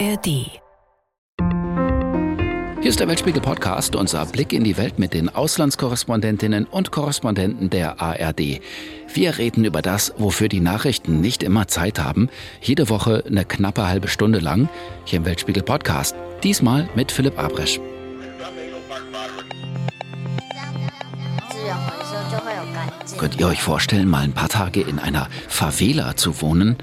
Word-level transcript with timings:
ARD. 0.00 0.26
Hier 2.80 2.90
ist 2.90 2.98
der 2.98 3.06
Weltspiegel 3.06 3.40
Podcast, 3.40 3.94
unser 3.94 4.26
Blick 4.26 4.52
in 4.52 4.64
die 4.64 4.76
Welt 4.76 4.98
mit 4.98 5.14
den 5.14 5.28
Auslandskorrespondentinnen 5.28 6.64
und 6.64 6.90
Korrespondenten 6.90 7.70
der 7.70 8.00
ARD. 8.00 8.60
Wir 9.12 9.38
reden 9.38 9.64
über 9.64 9.82
das, 9.82 10.12
wofür 10.16 10.48
die 10.48 10.60
Nachrichten 10.60 11.20
nicht 11.20 11.44
immer 11.44 11.68
Zeit 11.68 12.00
haben. 12.00 12.28
Jede 12.60 12.88
Woche 12.88 13.22
eine 13.26 13.44
knappe 13.44 13.86
halbe 13.86 14.08
Stunde 14.08 14.40
lang 14.40 14.68
hier 15.04 15.18
im 15.18 15.26
Weltspiegel 15.26 15.62
Podcast. 15.62 16.16
Diesmal 16.42 16.88
mit 16.96 17.12
Philipp 17.12 17.38
Abresch. 17.38 17.78
Könnt 23.16 23.38
ihr 23.38 23.46
euch 23.46 23.62
vorstellen, 23.62 24.08
mal 24.08 24.24
ein 24.24 24.32
paar 24.32 24.48
Tage 24.48 24.80
in 24.80 24.98
einer 24.98 25.28
Favela 25.46 26.16
zu 26.16 26.40
wohnen? 26.40 26.76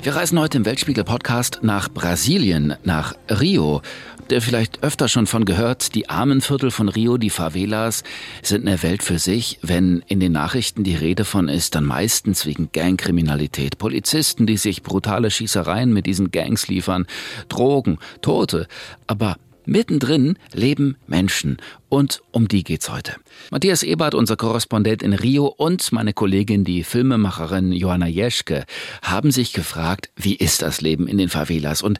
Wir 0.00 0.14
reisen 0.14 0.38
heute 0.38 0.58
im 0.58 0.64
Weltspiegel 0.64 1.02
Podcast 1.02 1.58
nach 1.62 1.88
Brasilien, 1.88 2.76
nach 2.84 3.14
Rio. 3.28 3.82
Der 4.30 4.40
vielleicht 4.40 4.84
öfter 4.84 5.08
schon 5.08 5.26
von 5.26 5.44
gehört, 5.44 5.94
die 5.94 6.08
Armenviertel 6.08 6.70
von 6.70 6.88
Rio, 6.88 7.18
die 7.18 7.30
Favelas, 7.30 8.04
sind 8.42 8.66
eine 8.66 8.82
Welt 8.84 9.02
für 9.02 9.18
sich. 9.18 9.58
Wenn 9.60 10.04
in 10.06 10.20
den 10.20 10.32
Nachrichten 10.32 10.84
die 10.84 10.94
Rede 10.94 11.24
von 11.24 11.48
ist, 11.48 11.74
dann 11.74 11.84
meistens 11.84 12.46
wegen 12.46 12.70
Gangkriminalität. 12.72 13.78
Polizisten, 13.78 14.46
die 14.46 14.56
sich 14.56 14.82
brutale 14.82 15.30
Schießereien 15.30 15.92
mit 15.92 16.06
diesen 16.06 16.30
Gangs 16.30 16.68
liefern, 16.68 17.06
Drogen, 17.48 17.98
Tote. 18.22 18.68
Aber 19.08 19.36
Mittendrin 19.68 20.38
leben 20.54 20.96
Menschen 21.06 21.58
und 21.90 22.22
um 22.32 22.48
die 22.48 22.64
geht's 22.64 22.90
heute. 22.90 23.16
Matthias 23.50 23.82
Ebert, 23.82 24.14
unser 24.14 24.36
Korrespondent 24.36 25.02
in 25.02 25.12
Rio 25.12 25.44
und 25.44 25.92
meine 25.92 26.14
Kollegin, 26.14 26.64
die 26.64 26.84
Filmemacherin 26.84 27.72
Johanna 27.72 28.06
Jeschke, 28.06 28.64
haben 29.02 29.30
sich 29.30 29.52
gefragt, 29.52 30.10
wie 30.16 30.34
ist 30.34 30.62
das 30.62 30.80
Leben 30.80 31.06
in 31.06 31.18
den 31.18 31.28
Favelas 31.28 31.82
und 31.82 31.98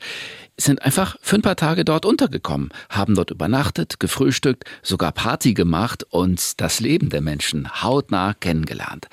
sind 0.61 0.83
einfach 0.83 1.17
für 1.23 1.37
ein 1.37 1.43
paar 1.43 1.57
Tage 1.57 1.85
dort 1.85 2.05
untergekommen, 2.05 2.71
haben 2.91 3.15
dort 3.15 3.31
übernachtet, 3.31 4.01
gefrühstückt, 4.01 4.65
sogar 4.83 5.13
Party 5.13 5.55
gemacht 5.55 6.05
und 6.11 6.61
das 6.61 6.81
Leben 6.81 7.11
der 7.11 7.21
Menschen 7.21 7.83
hautnah 7.83 8.35
kennengelernt. 8.35 9.07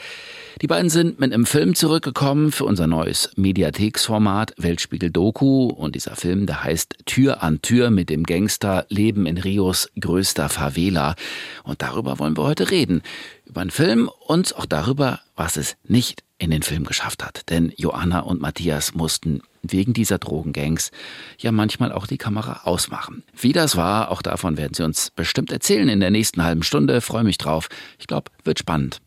Die 0.62 0.68
beiden 0.68 0.90
sind 0.90 1.20
mit 1.20 1.34
einem 1.34 1.46
Film 1.46 1.76
zurückgekommen 1.76 2.52
für 2.52 2.66
unser 2.66 2.88
neues 2.88 3.30
Mediatheksformat 3.36 4.54
Weltspiegel 4.58 5.12
Doku 5.12 5.68
und 5.68 5.96
dieser 5.96 6.16
Film, 6.16 6.46
der 6.48 6.64
heißt 6.64 6.96
Tür 7.06 7.44
an 7.44 7.62
Tür 7.62 7.92
mit 7.92 8.09
dem 8.09 8.24
Gangster 8.24 8.86
Leben 8.90 9.26
in 9.26 9.38
Rios 9.38 9.90
größter 10.00 10.50
Favela 10.50 11.16
und 11.64 11.82
darüber 11.82 12.20
wollen 12.20 12.38
wir 12.38 12.44
heute 12.44 12.72
reden. 12.72 13.02
Über 13.46 13.62
einen 13.62 13.70
Film 13.70 14.09
und 14.28 14.56
auch 14.56 14.66
darüber, 14.66 15.20
was 15.36 15.58
es 15.58 15.76
nicht 15.84 16.24
in 16.38 16.52
den 16.52 16.64
Film 16.64 16.86
geschafft 16.86 17.24
hat. 17.24 17.50
Denn 17.50 17.72
Joanna 17.78 18.22
und 18.22 18.42
Matthias 18.42 18.94
mussten 18.94 19.42
wegen 19.72 19.94
dieser 19.94 20.18
Drogengangs 20.18 20.92
ja 21.40 21.52
manchmal 21.52 21.92
auch 21.92 22.08
die 22.08 22.18
Kamera 22.18 22.62
ausmachen. 22.64 23.24
Wie 23.40 23.54
das 23.54 23.76
war, 23.76 24.12
auch 24.12 24.22
davon 24.22 24.58
werden 24.58 24.74
sie 24.74 24.84
uns 24.84 25.12
bestimmt 25.12 25.52
erzählen 25.52 25.90
in 25.90 26.00
der 26.00 26.12
nächsten 26.12 26.44
halben 26.44 26.64
Stunde. 26.64 27.02
Freue 27.02 27.24
mich 27.24 27.38
drauf. 27.38 27.68
Ich 28.00 28.08
glaube, 28.08 28.32
wird 28.44 28.60
spannend. 28.60 29.02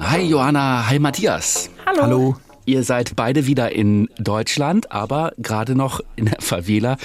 Hi 0.00 0.22
Johanna, 0.22 0.88
hi 0.88 0.98
Matthias. 0.98 1.70
Hallo. 1.86 2.02
Hallo. 2.02 2.36
Ihr 2.66 2.84
seid 2.84 3.16
beide 3.16 3.46
wieder 3.46 3.72
in 3.72 4.08
Deutschland, 4.18 4.92
aber 4.92 5.32
gerade 5.38 5.74
noch 5.74 6.00
in 6.16 6.26
der 6.26 6.40
Favela. 6.40 6.98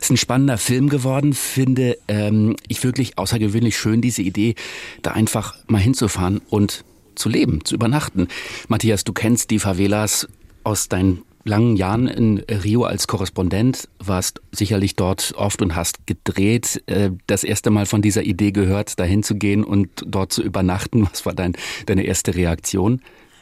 Ist 0.00 0.10
ein 0.10 0.16
spannender 0.16 0.56
Film 0.56 0.88
geworden. 0.88 1.34
Finde 1.34 1.98
ähm, 2.08 2.56
ich 2.68 2.82
wirklich 2.84 3.18
außergewöhnlich 3.18 3.76
schön, 3.76 4.00
diese 4.00 4.22
Idee, 4.22 4.54
da 5.02 5.10
einfach 5.10 5.56
mal 5.66 5.78
hinzufahren 5.78 6.40
und 6.48 6.84
zu 7.20 7.28
leben, 7.28 7.64
zu 7.64 7.74
übernachten. 7.74 8.28
Matthias, 8.68 9.04
du 9.04 9.12
kennst 9.12 9.50
die 9.50 9.58
Favelas 9.58 10.26
aus 10.64 10.88
deinen 10.88 11.22
langen 11.44 11.76
Jahren 11.76 12.06
in 12.06 12.38
Rio 12.38 12.84
als 12.84 13.06
Korrespondent, 13.06 13.88
warst 13.98 14.40
sicherlich 14.52 14.96
dort 14.96 15.32
oft 15.36 15.62
und 15.62 15.74
hast 15.74 16.06
gedreht. 16.06 16.82
Äh, 16.86 17.10
das 17.26 17.44
erste 17.44 17.70
Mal 17.70 17.86
von 17.86 18.02
dieser 18.02 18.22
Idee 18.22 18.52
gehört, 18.52 18.98
dahin 18.98 19.22
zu 19.22 19.34
gehen 19.36 19.64
und 19.64 19.88
dort 20.06 20.32
zu 20.32 20.42
übernachten. 20.42 21.08
Was 21.10 21.24
war 21.24 21.34
dein, 21.34 21.54
deine 21.86 22.04
erste 22.04 22.34
Reaktion? 22.34 23.00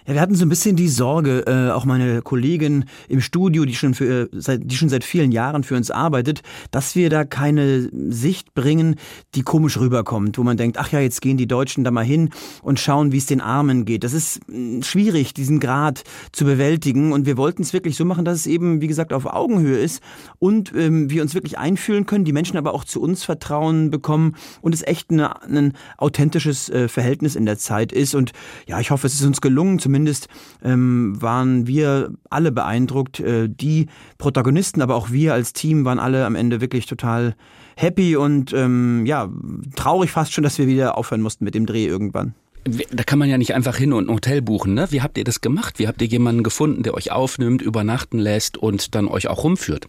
Ja, 0.08 0.14
wir 0.14 0.20
hatten 0.22 0.36
so 0.36 0.46
ein 0.46 0.48
bisschen 0.48 0.74
die 0.74 0.88
Sorge, 0.88 1.44
äh, 1.46 1.70
auch 1.70 1.84
meine 1.84 2.22
Kollegin 2.22 2.86
im 3.10 3.20
Studio, 3.20 3.66
die 3.66 3.74
schon, 3.74 3.92
für, 3.92 4.22
äh, 4.22 4.28
seit, 4.32 4.62
die 4.64 4.74
schon 4.74 4.88
seit 4.88 5.04
vielen 5.04 5.32
Jahren 5.32 5.64
für 5.64 5.76
uns 5.76 5.90
arbeitet, 5.90 6.40
dass 6.70 6.96
wir 6.96 7.10
da 7.10 7.26
keine 7.26 7.90
Sicht 7.92 8.54
bringen, 8.54 8.96
die 9.34 9.42
komisch 9.42 9.76
rüberkommt, 9.78 10.38
wo 10.38 10.44
man 10.44 10.56
denkt, 10.56 10.78
ach 10.78 10.90
ja, 10.92 11.00
jetzt 11.00 11.20
gehen 11.20 11.36
die 11.36 11.46
Deutschen 11.46 11.84
da 11.84 11.90
mal 11.90 12.06
hin 12.06 12.30
und 12.62 12.80
schauen, 12.80 13.12
wie 13.12 13.18
es 13.18 13.26
den 13.26 13.42
Armen 13.42 13.84
geht. 13.84 14.02
Das 14.02 14.14
ist 14.14 14.40
mh, 14.48 14.82
schwierig, 14.82 15.34
diesen 15.34 15.60
Grad 15.60 16.04
zu 16.32 16.46
bewältigen 16.46 17.12
und 17.12 17.26
wir 17.26 17.36
wollten 17.36 17.60
es 17.60 17.74
wirklich 17.74 17.94
so 17.94 18.06
machen, 18.06 18.24
dass 18.24 18.38
es 18.38 18.46
eben, 18.46 18.80
wie 18.80 18.86
gesagt, 18.86 19.12
auf 19.12 19.26
Augenhöhe 19.26 19.76
ist 19.76 20.02
und 20.38 20.72
ähm, 20.74 21.10
wir 21.10 21.20
uns 21.20 21.34
wirklich 21.34 21.58
einfühlen 21.58 22.06
können, 22.06 22.24
die 22.24 22.32
Menschen 22.32 22.56
aber 22.56 22.72
auch 22.72 22.84
zu 22.84 23.02
uns 23.02 23.24
Vertrauen 23.24 23.90
bekommen 23.90 24.36
und 24.62 24.74
es 24.74 24.80
echt 24.80 25.10
eine, 25.10 25.42
ein 25.42 25.74
authentisches 25.98 26.70
äh, 26.70 26.88
Verhältnis 26.88 27.36
in 27.36 27.44
der 27.44 27.58
Zeit 27.58 27.92
ist 27.92 28.14
und 28.14 28.32
ja, 28.66 28.80
ich 28.80 28.90
hoffe, 28.90 29.06
es 29.06 29.12
ist 29.12 29.26
uns 29.26 29.42
gelungen, 29.42 29.78
zumindest 29.78 29.97
zumindest 29.98 30.28
ähm, 30.62 31.20
waren 31.20 31.66
wir 31.66 32.12
alle 32.30 32.52
beeindruckt. 32.52 33.18
Äh, 33.18 33.48
die 33.48 33.86
Protagonisten, 34.16 34.80
aber 34.80 34.94
auch 34.94 35.10
wir 35.10 35.34
als 35.34 35.52
Team 35.52 35.84
waren 35.84 35.98
alle 35.98 36.24
am 36.24 36.36
Ende 36.36 36.60
wirklich 36.60 36.86
total 36.86 37.34
happy 37.76 38.16
und 38.16 38.52
ähm, 38.52 39.04
ja, 39.06 39.28
traurig 39.74 40.12
fast 40.12 40.32
schon, 40.32 40.44
dass 40.44 40.58
wir 40.58 40.68
wieder 40.68 40.96
aufhören 40.96 41.20
mussten 41.20 41.44
mit 41.44 41.54
dem 41.54 41.66
Dreh 41.66 41.84
irgendwann. 41.86 42.34
Da 42.92 43.02
kann 43.02 43.18
man 43.18 43.28
ja 43.28 43.38
nicht 43.38 43.54
einfach 43.54 43.76
hin 43.76 43.92
und 43.92 44.08
ein 44.08 44.14
Hotel 44.14 44.42
buchen, 44.42 44.74
ne? 44.74 44.86
Wie 44.90 45.00
habt 45.00 45.16
ihr 45.18 45.24
das 45.24 45.40
gemacht? 45.40 45.78
Wie 45.78 45.88
habt 45.88 46.00
ihr 46.02 46.08
jemanden 46.08 46.42
gefunden, 46.42 46.82
der 46.82 46.94
euch 46.94 47.10
aufnimmt, 47.10 47.62
übernachten 47.62 48.18
lässt 48.18 48.56
und 48.56 48.94
dann 48.94 49.08
euch 49.08 49.28
auch 49.28 49.42
rumführt? 49.42 49.88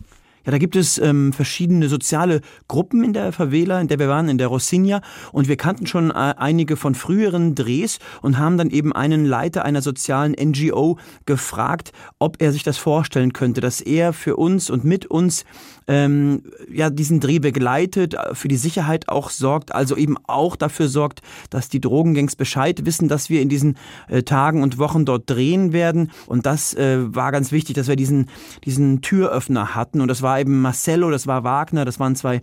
Ja, 0.49 0.51
da 0.51 0.57
gibt 0.57 0.75
es 0.75 0.97
ähm, 0.97 1.31
verschiedene 1.31 1.89
soziale 1.89 2.41
Gruppen 2.67 3.03
in 3.03 3.13
der 3.13 3.31
Favela, 3.31 3.79
in 3.79 3.87
der 3.87 3.99
wir 3.99 4.09
waren, 4.09 4.29
in 4.29 4.39
der 4.39 4.47
Rocinha. 4.47 5.01
Und 5.31 5.47
wir 5.47 5.57
kannten 5.57 5.85
schon 5.85 6.09
äh, 6.09 6.33
einige 6.37 6.75
von 6.75 6.95
früheren 6.95 7.53
Drehs 7.53 7.99
und 8.23 8.39
haben 8.39 8.57
dann 8.57 8.71
eben 8.71 8.91
einen 8.91 9.25
Leiter 9.25 9.63
einer 9.63 9.83
sozialen 9.83 10.31
NGO 10.31 10.97
gefragt, 11.27 11.93
ob 12.17 12.41
er 12.41 12.51
sich 12.51 12.63
das 12.63 12.79
vorstellen 12.79 13.31
könnte, 13.31 13.61
dass 13.61 13.79
er 13.79 14.11
für 14.11 14.37
uns 14.37 14.71
und 14.71 14.83
mit 14.83 15.05
uns 15.05 15.45
ähm, 15.87 16.43
ja 16.71 16.89
diesen 16.89 17.19
Dreh 17.19 17.39
begleitet, 17.39 18.15
für 18.33 18.47
die 18.47 18.57
Sicherheit 18.57 19.09
auch 19.09 19.29
sorgt, 19.29 19.73
also 19.73 19.95
eben 19.95 20.17
auch 20.27 20.55
dafür 20.55 20.87
sorgt, 20.87 21.21
dass 21.49 21.69
die 21.69 21.81
Drogengangs 21.81 22.35
Bescheid 22.35 22.85
wissen, 22.85 23.07
dass 23.07 23.29
wir 23.29 23.41
in 23.41 23.49
diesen 23.49 23.77
äh, 24.07 24.23
Tagen 24.23 24.63
und 24.63 24.77
Wochen 24.77 25.05
dort 25.05 25.29
drehen 25.29 25.73
werden. 25.73 26.11
Und 26.27 26.45
das 26.45 26.73
äh, 26.73 26.97
war 27.13 27.31
ganz 27.31 27.51
wichtig, 27.51 27.75
dass 27.75 27.87
wir 27.87 27.95
diesen, 27.95 28.27
diesen 28.65 29.01
Türöffner 29.01 29.75
hatten. 29.75 30.01
Und 30.01 30.07
das 30.07 30.21
war 30.21 30.39
eben 30.39 30.61
Marcello, 30.61 31.09
das 31.09 31.27
war 31.27 31.43
Wagner, 31.43 31.85
das 31.85 31.99
waren 31.99 32.15
zwei 32.15 32.41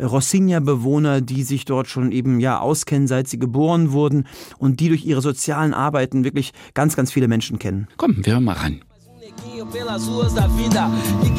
Rocinha-Bewohner, 0.00 1.20
die 1.20 1.42
sich 1.42 1.64
dort 1.64 1.86
schon 1.86 2.12
eben 2.12 2.40
ja 2.40 2.58
auskennen, 2.58 3.06
seit 3.06 3.28
sie 3.28 3.38
geboren 3.38 3.92
wurden 3.92 4.26
und 4.58 4.80
die 4.80 4.88
durch 4.88 5.04
ihre 5.04 5.20
sozialen 5.20 5.74
Arbeiten 5.74 6.24
wirklich 6.24 6.52
ganz, 6.74 6.96
ganz 6.96 7.12
viele 7.12 7.28
Menschen 7.28 7.58
kennen. 7.58 7.88
Komm, 7.96 8.24
wir 8.24 8.40
mal 8.40 8.54
rein. 8.54 8.80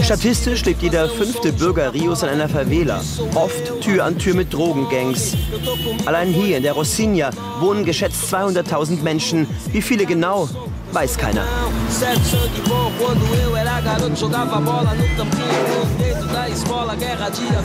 Statistisch 0.01 0.65
lebt 0.65 0.81
jeder 0.81 1.07
fünfte 1.07 1.53
Bürger 1.53 1.93
Rios 1.93 2.23
in 2.23 2.29
einer 2.29 2.49
Favela, 2.49 3.01
oft 3.35 3.81
Tür 3.81 4.05
an 4.05 4.17
Tür 4.17 4.33
mit 4.33 4.51
Drogengangs. 4.51 5.35
Allein 6.05 6.29
hier 6.29 6.57
in 6.57 6.63
der 6.63 6.73
Rocinha 6.73 7.29
wohnen 7.59 7.85
geschätzt 7.85 8.33
200.000 8.33 9.03
Menschen. 9.03 9.47
Wie 9.71 9.81
viele 9.81 10.05
genau, 10.05 10.49
weiß 10.91 11.17
keiner. 11.17 11.45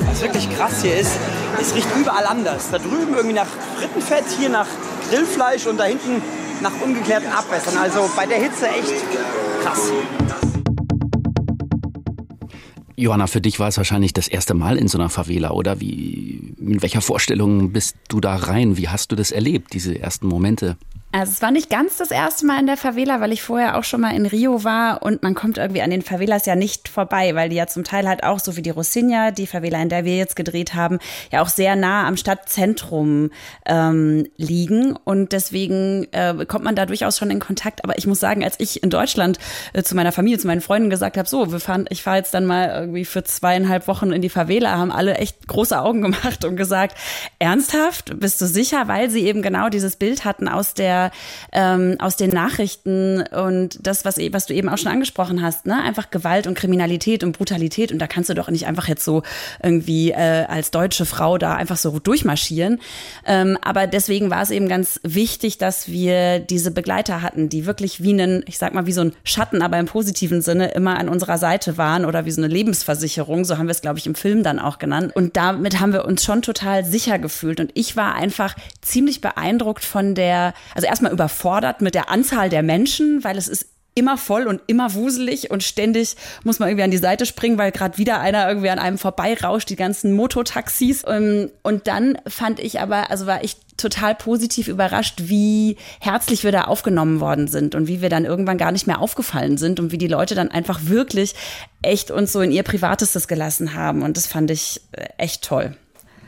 Was 0.07 0.23
wirklich 0.23 0.57
krass 0.57 0.83
hier 0.83 0.99
ist, 0.99 1.13
es 1.61 1.75
riecht 1.75 1.89
überall 1.99 2.27
anders. 2.27 2.71
Da 2.71 2.79
drüben 2.79 3.15
irgendwie 3.15 3.37
nach 3.37 3.49
Frittenfett, 3.79 4.25
hier 4.39 4.51
nach 4.51 4.67
Grillfleisch 5.09 5.67
und 5.67 5.79
da 5.79 5.85
hinten 5.85 6.23
nach 6.61 6.73
ungeklärten 6.85 7.31
Abwässern. 7.33 7.79
Also 7.79 8.11
bei 8.17 8.27
der 8.27 8.39
Hitze 8.39 8.69
echt 8.69 8.93
krass. 9.63 9.93
Johanna, 12.99 13.29
für 13.29 13.41
dich 13.41 13.61
war 13.61 13.69
es 13.69 13.77
wahrscheinlich 13.77 14.13
das 14.13 14.27
erste 14.27 14.55
Mal 14.55 14.77
in 14.77 14.89
so 14.89 14.99
einer 14.99 15.09
Favela, 15.09 15.53
oder? 15.53 15.81
Wie, 15.81 16.55
in 16.59 16.83
welcher 16.83 17.01
Vorstellung 17.01 17.71
bist 17.71 17.97
du 18.09 18.21
da 18.21 18.35
rein? 18.35 18.77
Wie 18.77 18.89
hast 18.89 19.13
du 19.13 19.17
das 19.17 19.31
erlebt, 19.31 19.73
diese 19.73 19.97
ersten 19.97 20.27
Momente? 20.27 20.77
Also 21.11 21.33
es 21.33 21.41
war 21.41 21.51
nicht 21.51 21.71
ganz 21.71 21.97
das 21.97 22.11
erste 22.11 22.45
Mal 22.45 22.61
in 22.61 22.67
der 22.67 22.77
Favela, 22.77 23.23
weil 23.23 23.33
ich 23.33 23.41
vorher 23.41 23.79
auch 23.79 23.85
schon 23.85 24.03
mal 24.03 24.15
in 24.15 24.27
Rio 24.27 24.63
war 24.63 25.03
und 25.03 25.23
man 25.23 25.35
kommt 25.35 25.57
irgendwie 25.57 25.81
an 25.81 25.89
den 25.89 26.03
Favelas 26.03 26.45
ja 26.45 26.55
nicht 26.55 26.87
vorbei, 26.87 27.35
weil 27.35 27.49
die 27.49 27.57
ja 27.57 27.67
zum 27.67 27.83
Teil 27.83 28.07
halt 28.07 28.25
auch 28.25 28.41
so 28.41 28.57
wie 28.57 28.63
die 28.63 28.69
Rocinha, 28.69 29.31
die 29.31 29.47
Favela, 29.47 29.81
in 29.81 29.89
der 29.89 30.05
wir 30.05 30.19
jetzt 30.19 30.37
gedreht 30.37 30.75
haben, 30.75 30.99
ja 31.33 31.41
auch 31.41 31.49
sehr 31.49 31.77
nah 31.77 32.07
am 32.07 32.19
Stadtzentrum 32.19 33.31
ähm, 33.65 34.27
liegen 34.37 34.97
und 35.03 35.33
deswegen 35.33 36.07
äh, 36.13 36.45
kommt 36.47 36.65
man 36.65 36.75
da 36.75 36.85
durchaus 36.85 37.17
schon 37.17 37.31
in 37.31 37.41
Kontakt. 37.41 37.85
Aber 37.85 37.97
ich 37.97 38.07
muss 38.07 38.21
sagen, 38.21 38.45
als 38.45 38.61
ich 38.61 38.83
in 38.83 38.91
Deutschland 38.91 39.39
äh, 39.73 39.83
zu 39.83 39.97
meiner 39.97 40.13
Familie, 40.13 40.39
zu 40.39 40.47
meinen 40.47 40.61
Freunden 40.61 40.91
gesagt 40.91 41.17
habe, 41.17 41.27
so, 41.27 41.51
wir 41.51 41.61
fahren, 41.61 41.87
ich 41.89 42.03
fahre 42.03 42.19
jetzt 42.19 42.35
dann 42.35 42.45
mal 42.45 42.69
irgendwie 42.69 43.07
für 43.07 43.25
zweieinhalb 43.25 43.89
Wochen 43.89 44.13
in 44.13 44.21
die 44.21 44.29
Favela, 44.29 44.77
haben 44.77 44.93
alle 44.93 45.15
echt 45.15 45.49
große 45.49 45.81
Augen 45.81 46.03
gemacht 46.13 46.45
und 46.45 46.57
gesagt, 46.57 46.99
ernsthaft, 47.39 48.21
bist 48.21 48.43
du 48.43 48.47
sicher, 48.47 48.89
weil 48.89 49.09
sie 49.09 49.25
eben 49.25 49.41
genau 49.41 49.71
dieses 49.71 49.97
Bild 49.97 50.27
hatten 50.27 50.49
aus 50.49 50.75
der 50.75 50.98
ähm, 51.53 51.97
aus 51.99 52.17
den 52.17 52.31
Nachrichten 52.31 53.23
und 53.23 53.79
das, 53.87 54.05
was, 54.05 54.19
was 54.19 54.47
du 54.47 54.55
eben 54.55 54.69
auch 54.69 54.79
schon 54.79 54.93
angesprochen 54.93 55.43
hast, 55.43 55.67
ne? 55.67 55.81
einfach 55.83 56.11
Gewalt 56.11 56.47
und 56.47 56.55
Kriminalität 56.55 57.25
und 57.25 57.37
Brutalität 57.37 57.93
und 57.93 57.99
da 57.99 58.07
kannst 58.07 58.31
du 58.31 58.35
doch 58.35 58.51
nicht 58.51 58.67
einfach 58.67 58.89
jetzt 58.89 59.05
so 59.05 59.23
irgendwie 59.63 60.11
äh, 60.11 60.45
als 60.49 60.71
deutsche 60.71 61.07
Frau 61.07 61.39
da 61.39 61.55
einfach 61.55 61.77
so 61.77 61.99
durchmarschieren. 61.99 62.81
Ähm, 63.27 63.59
aber 63.63 63.87
deswegen 63.87 64.31
war 64.31 64.43
es 64.43 64.51
eben 64.51 64.69
ganz 64.69 65.01
wichtig, 65.03 65.59
dass 65.59 65.89
wir 65.89 66.39
diese 66.39 66.71
Begleiter 66.71 67.23
hatten, 67.23 67.49
die 67.49 67.67
wirklich 67.67 68.03
wie 68.03 68.13
einen, 68.13 68.43
ich 68.47 68.59
sag 68.59 68.75
mal, 68.75 68.87
wie 68.87 68.93
so 68.93 69.03
ein 69.03 69.13
Schatten, 69.25 69.63
aber 69.63 69.79
im 69.79 69.87
positiven 69.87 70.43
Sinne 70.43 70.69
immer 70.73 70.99
an 70.99 71.09
unserer 71.09 71.39
Seite 71.39 71.79
waren 71.79 72.05
oder 72.05 72.25
wie 72.25 72.31
so 72.31 72.41
eine 72.41 72.53
Lebensversicherung, 72.53 73.45
so 73.45 73.59
haben 73.59 73.67
wir 73.67 73.73
es, 73.73 73.81
glaube 73.81 73.99
ich, 73.99 74.07
im 74.07 74.15
Film 74.15 74.43
dann 74.43 74.59
auch 74.59 74.79
genannt. 74.79 75.15
Und 75.15 75.37
damit 75.37 75.81
haben 75.81 75.93
wir 75.93 76.05
uns 76.05 76.25
schon 76.25 76.43
total 76.43 76.85
sicher 76.85 77.19
gefühlt. 77.19 77.61
Und 77.61 77.71
ich 77.75 77.97
war 77.97 78.15
einfach 78.15 78.55
ziemlich 78.81 79.21
beeindruckt 79.21 79.85
von 79.85 80.15
der, 80.15 80.55
also 80.75 80.88
erstmal 80.89 81.13
überfordert 81.13 81.81
mit 81.81 81.95
der 81.95 82.11
Anzahl 82.11 82.49
der 82.49 82.63
Menschen, 82.63 83.23
weil 83.25 83.39
es 83.39 83.49
ist 83.49 83.67
immer 83.99 84.17
voll 84.17 84.47
und 84.47 84.61
immer 84.69 84.95
wuselig 84.95 85.51
und 85.51 85.63
ständig 85.65 86.15
muss 86.45 86.61
man 86.61 86.69
irgendwie 86.69 86.85
an 86.85 86.91
die 86.91 86.99
Seite 86.99 87.27
springen, 87.27 87.59
weil 87.59 87.73
gerade 87.73 87.99
wieder 87.99 88.21
einer 88.21 88.49
irgendwie 88.49 88.71
an 88.71 88.79
einem 88.79 88.97
vorbeirauscht, 88.97 89.69
die 89.71 89.77
ganzen 89.77 90.13
Mototaxis. 90.13 91.03
Ähm, 91.07 91.51
und 91.63 91.89
dann 91.89 92.17
fand 92.27 92.61
ich 92.61 92.81
aber, 92.81 93.11
also 93.11 93.27
war 93.27 93.43
ich 93.43 93.57
total 93.77 94.15
positiv 94.15 94.69
überrascht, 94.69 95.23
wie 95.25 95.77
herzlich 96.01 96.45
wir 96.45 96.53
da 96.53 96.65
aufgenommen 96.65 97.21
worden 97.21 97.49
sind 97.49 97.75
und 97.75 97.89
wie 97.89 98.01
wir 98.01 98.09
dann 98.09 98.25
irgendwann 98.25 98.59
gar 98.59 98.73
nicht 98.73 98.87
mehr 98.87 99.01
aufgefallen 99.01 99.59
sind 99.59 99.81
und 99.81 99.93
wie 99.93 99.99
die 99.99 100.09
Leute 100.09 100.35
dann 100.35 100.51
einfach 100.51 100.81
wirklich 100.85 101.35
echt 101.83 102.11
uns 102.11 102.33
so 102.33 102.41
in 102.41 102.53
ihr 102.53 102.63
Privatestes 102.63 103.27
gelassen 103.27 103.75
haben. 103.75 104.03
Und 104.03 104.17
das 104.17 104.27
fand 104.27 104.51
ich 104.51 104.81
äh, 104.93 105.07
echt 105.19 105.43
toll. 105.43 105.77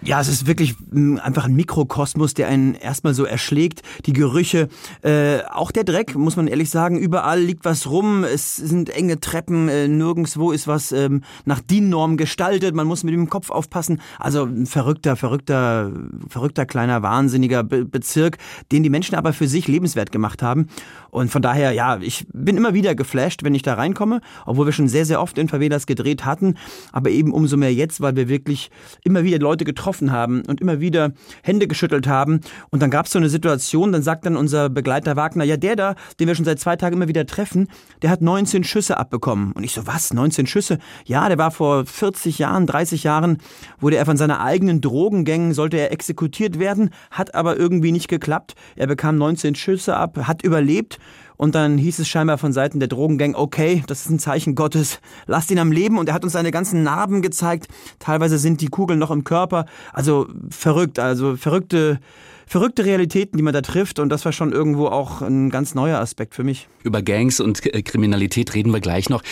Ja, 0.02 0.18
es 0.18 0.28
ist 0.28 0.46
wirklich 0.46 0.76
mm, 0.90 1.18
einfach 1.18 1.44
ein 1.44 1.54
Mikrokosmos, 1.54 2.32
der 2.32 2.48
einen 2.48 2.74
erstmal 2.74 3.12
so 3.12 3.24
erschlägt. 3.24 3.82
Die 4.06 4.14
Gerüche, 4.14 4.68
äh, 5.02 5.40
auch 5.52 5.70
der 5.70 5.84
Dreck, 5.84 6.14
muss 6.16 6.36
man 6.36 6.46
ehrlich 6.46 6.70
sagen. 6.70 6.98
Überall 6.98 7.40
liegt 7.40 7.66
was 7.66 7.86
rum. 7.86 8.24
Es 8.24 8.56
sind 8.56 8.88
enge 8.88 9.20
Treppen, 9.20 9.68
äh, 9.68 9.88
nirgendswo 9.88 10.52
ist 10.52 10.66
was 10.66 10.92
ähm, 10.92 11.22
nach 11.44 11.60
DIN-Norm 11.60 12.16
gestaltet. 12.16 12.74
Man 12.74 12.86
muss 12.86 13.04
mit 13.04 13.12
dem 13.12 13.28
Kopf 13.28 13.50
aufpassen. 13.50 14.00
Also 14.18 14.44
ein 14.44 14.64
verrückter, 14.64 15.16
verrückter, 15.16 15.92
verrückter 16.28 16.64
kleiner, 16.64 17.02
wahnsinniger 17.02 17.62
Be 17.62 17.84
Bezirk, 17.84 18.38
den 18.72 18.82
die 18.82 18.90
Menschen 18.90 19.16
aber 19.16 19.32
für 19.34 19.48
sich 19.48 19.68
lebenswert 19.68 20.12
gemacht 20.12 20.42
haben. 20.42 20.68
Und 21.10 21.30
von 21.30 21.42
daher, 21.42 21.72
ja, 21.72 21.98
ich 22.00 22.26
bin 22.32 22.56
immer 22.56 22.74
wieder 22.74 22.94
geflasht, 22.94 23.42
wenn 23.42 23.54
ich 23.54 23.62
da 23.62 23.74
reinkomme, 23.74 24.20
obwohl 24.46 24.66
wir 24.66 24.72
schon 24.72 24.88
sehr, 24.88 25.04
sehr 25.04 25.20
oft 25.20 25.38
in 25.38 25.48
Favelas 25.48 25.86
gedreht 25.86 26.24
hatten. 26.24 26.56
Aber 26.92 27.10
eben 27.10 27.32
umso 27.32 27.56
mehr 27.56 27.72
jetzt, 27.72 28.00
weil 28.00 28.16
wir 28.16 28.28
wirklich 28.28 28.70
immer 29.02 29.24
wieder 29.24 29.38
Leute 29.38 29.64
getroffen 29.64 30.12
haben 30.12 30.42
und 30.46 30.60
immer 30.60 30.80
wieder 30.80 31.12
Hände 31.42 31.66
geschüttelt 31.66 32.06
haben. 32.06 32.40
Und 32.70 32.80
dann 32.80 32.90
gab 32.90 33.06
es 33.06 33.12
so 33.12 33.18
eine 33.18 33.28
Situation, 33.28 33.92
dann 33.92 34.02
sagt 34.02 34.26
dann 34.26 34.36
unser 34.36 34.68
Begleiter 34.68 35.16
Wagner, 35.16 35.44
ja, 35.44 35.56
der 35.56 35.76
da, 35.76 35.94
den 36.18 36.28
wir 36.28 36.34
schon 36.34 36.44
seit 36.44 36.60
zwei 36.60 36.76
Tagen 36.76 36.96
immer 36.96 37.08
wieder 37.08 37.26
treffen, 37.26 37.68
der 38.02 38.10
hat 38.10 38.22
19 38.22 38.64
Schüsse 38.64 38.96
abbekommen. 38.96 39.52
Und 39.52 39.64
ich 39.64 39.72
so, 39.72 39.86
was, 39.86 40.12
19 40.12 40.46
Schüsse? 40.46 40.78
Ja, 41.04 41.28
der 41.28 41.38
war 41.38 41.50
vor 41.50 41.86
40 41.86 42.38
Jahren, 42.38 42.66
30 42.66 43.04
Jahren, 43.04 43.38
wurde 43.80 43.96
er 43.96 44.06
von 44.06 44.16
seiner 44.16 44.40
eigenen 44.40 44.80
Drogengängen, 44.80 45.54
sollte 45.54 45.78
er 45.78 45.92
exekutiert 45.92 46.58
werden, 46.58 46.90
hat 47.10 47.34
aber 47.34 47.56
irgendwie 47.56 47.92
nicht 47.92 48.08
geklappt. 48.08 48.54
Er 48.76 48.86
bekam 48.86 49.16
19 49.16 49.54
Schüsse 49.54 49.96
ab, 49.96 50.18
hat 50.26 50.42
überlebt 50.42 50.99
und 51.40 51.54
dann 51.54 51.78
hieß 51.78 52.00
es 52.00 52.06
scheinbar 52.06 52.36
von 52.36 52.52
Seiten 52.52 52.80
der 52.80 52.88
Drogengang, 52.88 53.34
okay, 53.34 53.82
das 53.86 54.02
ist 54.02 54.10
ein 54.10 54.18
Zeichen 54.18 54.54
Gottes, 54.54 55.00
lasst 55.26 55.50
ihn 55.50 55.58
am 55.58 55.72
Leben. 55.72 55.96
Und 55.96 56.10
er 56.10 56.14
hat 56.14 56.22
uns 56.22 56.34
seine 56.34 56.50
ganzen 56.50 56.82
Narben 56.82 57.22
gezeigt. 57.22 57.68
Teilweise 57.98 58.36
sind 58.36 58.60
die 58.60 58.66
Kugeln 58.66 58.98
noch 58.98 59.10
im 59.10 59.24
Körper. 59.24 59.64
Also 59.94 60.28
verrückt, 60.50 60.98
also 60.98 61.36
verrückte, 61.36 61.98
verrückte 62.46 62.84
Realitäten, 62.84 63.38
die 63.38 63.42
man 63.42 63.54
da 63.54 63.62
trifft. 63.62 64.00
Und 64.00 64.10
das 64.10 64.26
war 64.26 64.32
schon 64.32 64.52
irgendwo 64.52 64.88
auch 64.88 65.22
ein 65.22 65.48
ganz 65.48 65.74
neuer 65.74 65.98
Aspekt 65.98 66.34
für 66.34 66.44
mich. 66.44 66.68
Über 66.82 67.00
Gangs 67.00 67.40
und 67.40 67.64
äh, 67.64 67.80
Kriminalität 67.80 68.52
reden 68.52 68.70
wir 68.70 68.80
gleich 68.80 69.08
noch. 69.08 69.22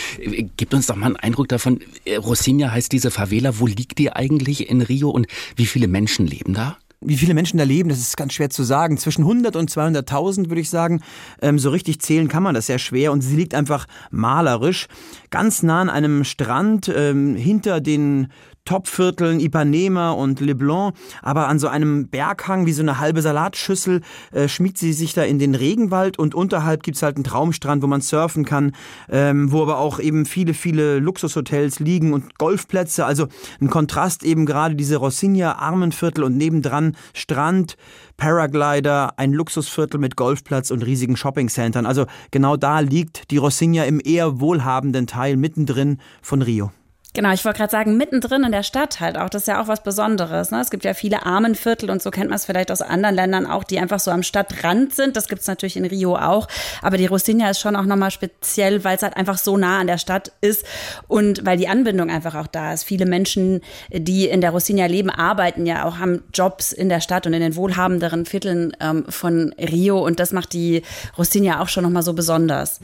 Gib 0.57 0.73
uns 0.73 0.87
doch 0.87 0.95
mal 0.95 1.05
einen 1.05 1.15
Eindruck 1.15 1.47
davon. 1.47 1.79
Äh, 2.05 2.15
Rosinha 2.15 2.71
heißt 2.71 2.91
diese 2.91 3.11
Favela. 3.11 3.59
Wo 3.59 3.67
liegt 3.67 3.99
die 3.99 4.11
eigentlich 4.11 4.67
in 4.67 4.81
Rio 4.81 5.11
und 5.11 5.27
wie 5.57 5.67
viele 5.67 5.87
Menschen 5.87 6.25
leben 6.25 6.55
da? 6.55 6.79
Wie 7.01 7.15
viele 7.15 7.33
Menschen 7.33 7.57
da 7.57 7.63
leben, 7.63 7.87
das 7.87 7.99
ist 7.99 8.17
ganz 8.17 8.33
schwer 8.33 8.49
zu 8.49 8.63
sagen. 8.63 8.97
Zwischen 8.97 9.21
100 9.21 9.55
und 9.55 9.71
200.000 9.71 10.49
würde 10.49 10.59
ich 10.59 10.69
sagen. 10.69 11.01
Ähm, 11.41 11.57
so 11.57 11.69
richtig 11.69 12.01
zählen 12.01 12.27
kann 12.27 12.43
man 12.43 12.53
das 12.53 12.65
sehr 12.65 12.79
schwer 12.79 13.13
und 13.13 13.21
sie 13.21 13.37
liegt 13.37 13.53
einfach 13.55 13.85
malerisch 14.11 14.87
ganz 15.29 15.63
nah 15.63 15.81
an 15.81 15.89
einem 15.89 16.25
Strand 16.25 16.91
ähm, 16.93 17.35
hinter 17.35 17.79
den 17.79 18.27
Topvierteln 18.69 19.39
Ipanema 19.39 20.11
und 20.11 20.41
Leblanc, 20.41 20.93
aber 21.23 21.47
an 21.47 21.57
so 21.57 21.67
einem 21.67 22.07
Berghang 22.07 22.67
wie 22.67 22.71
so 22.71 22.83
eine 22.83 22.99
halbe 22.99 23.23
Salatschüssel 23.23 24.01
äh, 24.31 24.47
schmiegt 24.47 24.77
sie 24.77 24.93
sich 24.93 25.15
da 25.15 25.23
in 25.23 25.39
den 25.39 25.55
Regenwald 25.55 26.19
und 26.19 26.35
unterhalb 26.35 26.83
gibt's 26.83 27.01
halt 27.01 27.15
einen 27.15 27.23
Traumstrand, 27.23 27.81
wo 27.81 27.87
man 27.87 28.01
surfen 28.01 28.45
kann, 28.45 28.73
ähm, 29.09 29.51
wo 29.51 29.63
aber 29.63 29.79
auch 29.79 29.99
eben 29.99 30.27
viele, 30.27 30.53
viele 30.53 30.99
Luxushotels 30.99 31.79
liegen 31.79 32.13
und 32.13 32.37
Golfplätze, 32.37 33.07
also 33.07 33.25
ein 33.59 33.71
Kontrast 33.71 34.23
eben 34.23 34.45
gerade 34.45 34.75
diese 34.75 34.97
Rosinha 34.97 35.53
Armenviertel 35.53 36.23
und 36.23 36.37
nebendran 36.37 36.95
Strand, 37.15 37.75
Paraglider, 38.17 39.17
ein 39.17 39.33
Luxusviertel 39.33 39.99
mit 39.99 40.15
Golfplatz 40.15 40.69
und 40.69 40.85
riesigen 40.85 41.17
Shoppingcentern. 41.17 41.87
Also 41.87 42.05
genau 42.29 42.55
da 42.55 42.81
liegt 42.81 43.31
die 43.31 43.37
Rosinha 43.37 43.85
im 43.85 43.99
eher 43.99 44.39
wohlhabenden 44.39 45.07
Teil 45.07 45.37
mittendrin 45.37 45.97
von 46.21 46.43
Rio. 46.43 46.71
Genau, 47.15 47.33
ich 47.33 47.43
wollte 47.43 47.57
gerade 47.57 47.71
sagen, 47.71 47.97
mittendrin 47.97 48.43
in 48.43 48.51
der 48.51 48.61
Stadt 48.61 48.99
halt 48.99 49.17
auch. 49.17 49.29
Das 49.29 49.41
ist 49.41 49.47
ja 49.47 49.61
auch 49.61 49.67
was 49.67 49.81
Besonderes. 49.81 50.51
Ne? 50.51 50.61
Es 50.61 50.69
gibt 50.69 50.85
ja 50.85 50.93
viele 50.93 51.25
Armenviertel 51.25 51.89
und 51.89 52.03
so 52.03 52.11
kennt 52.11 52.29
man 52.29 52.35
es 52.35 52.45
vielleicht 52.45 52.71
aus 52.71 52.83
anderen 52.83 53.15
Ländern 53.15 53.47
auch, 53.47 53.63
die 53.63 53.79
einfach 53.79 53.99
so 53.99 54.11
am 54.11 54.21
Stadtrand 54.21 54.93
sind. 54.93 55.17
Das 55.17 55.27
gibt 55.27 55.41
es 55.41 55.47
natürlich 55.47 55.75
in 55.75 55.85
Rio 55.85 56.15
auch. 56.15 56.47
Aber 56.83 56.97
die 56.97 57.07
Rosinha 57.07 57.49
ist 57.49 57.61
schon 57.61 57.75
auch 57.75 57.85
nochmal 57.85 58.11
speziell, 58.11 58.83
weil 58.83 58.95
es 58.95 59.01
halt 59.01 59.17
einfach 59.17 59.39
so 59.39 59.57
nah 59.57 59.79
an 59.79 59.87
der 59.87 59.97
Stadt 59.97 60.31
ist 60.41 60.63
und 61.07 61.43
weil 61.47 61.57
die 61.57 61.67
Anbindung 61.67 62.11
einfach 62.11 62.35
auch 62.35 62.47
da 62.47 62.73
ist. 62.73 62.83
Viele 62.83 63.07
Menschen, 63.07 63.61
die 63.91 64.27
in 64.27 64.41
der 64.41 64.51
Rosinha 64.51 64.85
leben, 64.85 65.09
arbeiten 65.09 65.65
ja 65.65 65.85
auch, 65.85 65.97
haben 65.97 66.23
Jobs 66.31 66.71
in 66.71 66.89
der 66.89 67.01
Stadt 67.01 67.25
und 67.25 67.33
in 67.33 67.41
den 67.41 67.55
wohlhabenderen 67.55 68.27
Vierteln 68.27 68.73
ähm, 68.79 69.05
von 69.09 69.53
Rio. 69.57 70.05
Und 70.05 70.19
das 70.19 70.31
macht 70.31 70.53
die 70.53 70.83
Rosinha 71.17 71.59
auch 71.59 71.69
schon 71.69 71.83
nochmal 71.83 72.03
so 72.03 72.13
besonders. 72.13 72.79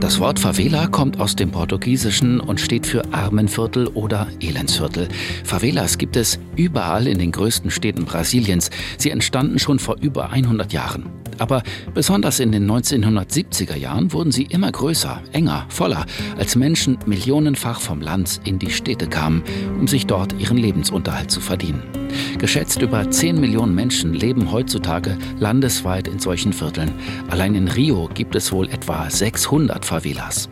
Das 0.00 0.18
Wort 0.18 0.38
Favela 0.38 0.86
kommt 0.86 1.20
aus 1.20 1.36
dem 1.36 1.50
Portugiesischen 1.50 2.40
und 2.40 2.58
steht 2.58 2.86
für 2.86 3.12
Armenviertel 3.12 3.86
oder 3.88 4.28
Elendsviertel. 4.40 5.08
Favelas 5.44 5.98
gibt 5.98 6.16
es 6.16 6.38
überall 6.56 7.06
in 7.06 7.18
den 7.18 7.32
größten 7.32 7.70
Städten 7.70 8.06
Brasiliens. 8.06 8.70
Sie 8.96 9.10
entstanden 9.10 9.58
schon 9.58 9.78
vor 9.78 9.98
über 10.00 10.30
100 10.30 10.72
Jahren. 10.72 11.10
Aber 11.38 11.62
besonders 11.92 12.40
in 12.40 12.50
den 12.50 12.68
1970er 12.68 13.76
Jahren 13.76 14.12
wurden 14.14 14.32
sie 14.32 14.44
immer 14.44 14.72
größer, 14.72 15.20
enger, 15.32 15.66
voller, 15.68 16.06
als 16.38 16.56
Menschen 16.56 16.98
millionenfach 17.04 17.80
vom 17.80 18.00
Land 18.00 18.40
in 18.44 18.58
die 18.58 18.70
Städte 18.70 19.06
kamen, 19.06 19.42
um 19.78 19.86
sich 19.86 20.06
dort 20.06 20.32
ihren 20.40 20.56
Lebensunterhalt 20.56 21.30
zu 21.30 21.40
verdienen. 21.40 21.99
Geschätzt 22.38 22.82
über 22.82 23.10
10 23.10 23.40
Millionen 23.40 23.74
Menschen 23.74 24.14
leben 24.14 24.52
heutzutage 24.52 25.16
landesweit 25.38 26.08
in 26.08 26.18
solchen 26.18 26.52
Vierteln. 26.52 26.92
Allein 27.28 27.54
in 27.54 27.68
Rio 27.68 28.08
gibt 28.12 28.34
es 28.34 28.52
wohl 28.52 28.68
etwa 28.68 29.08
600 29.08 29.84
Favelas. 29.84 30.48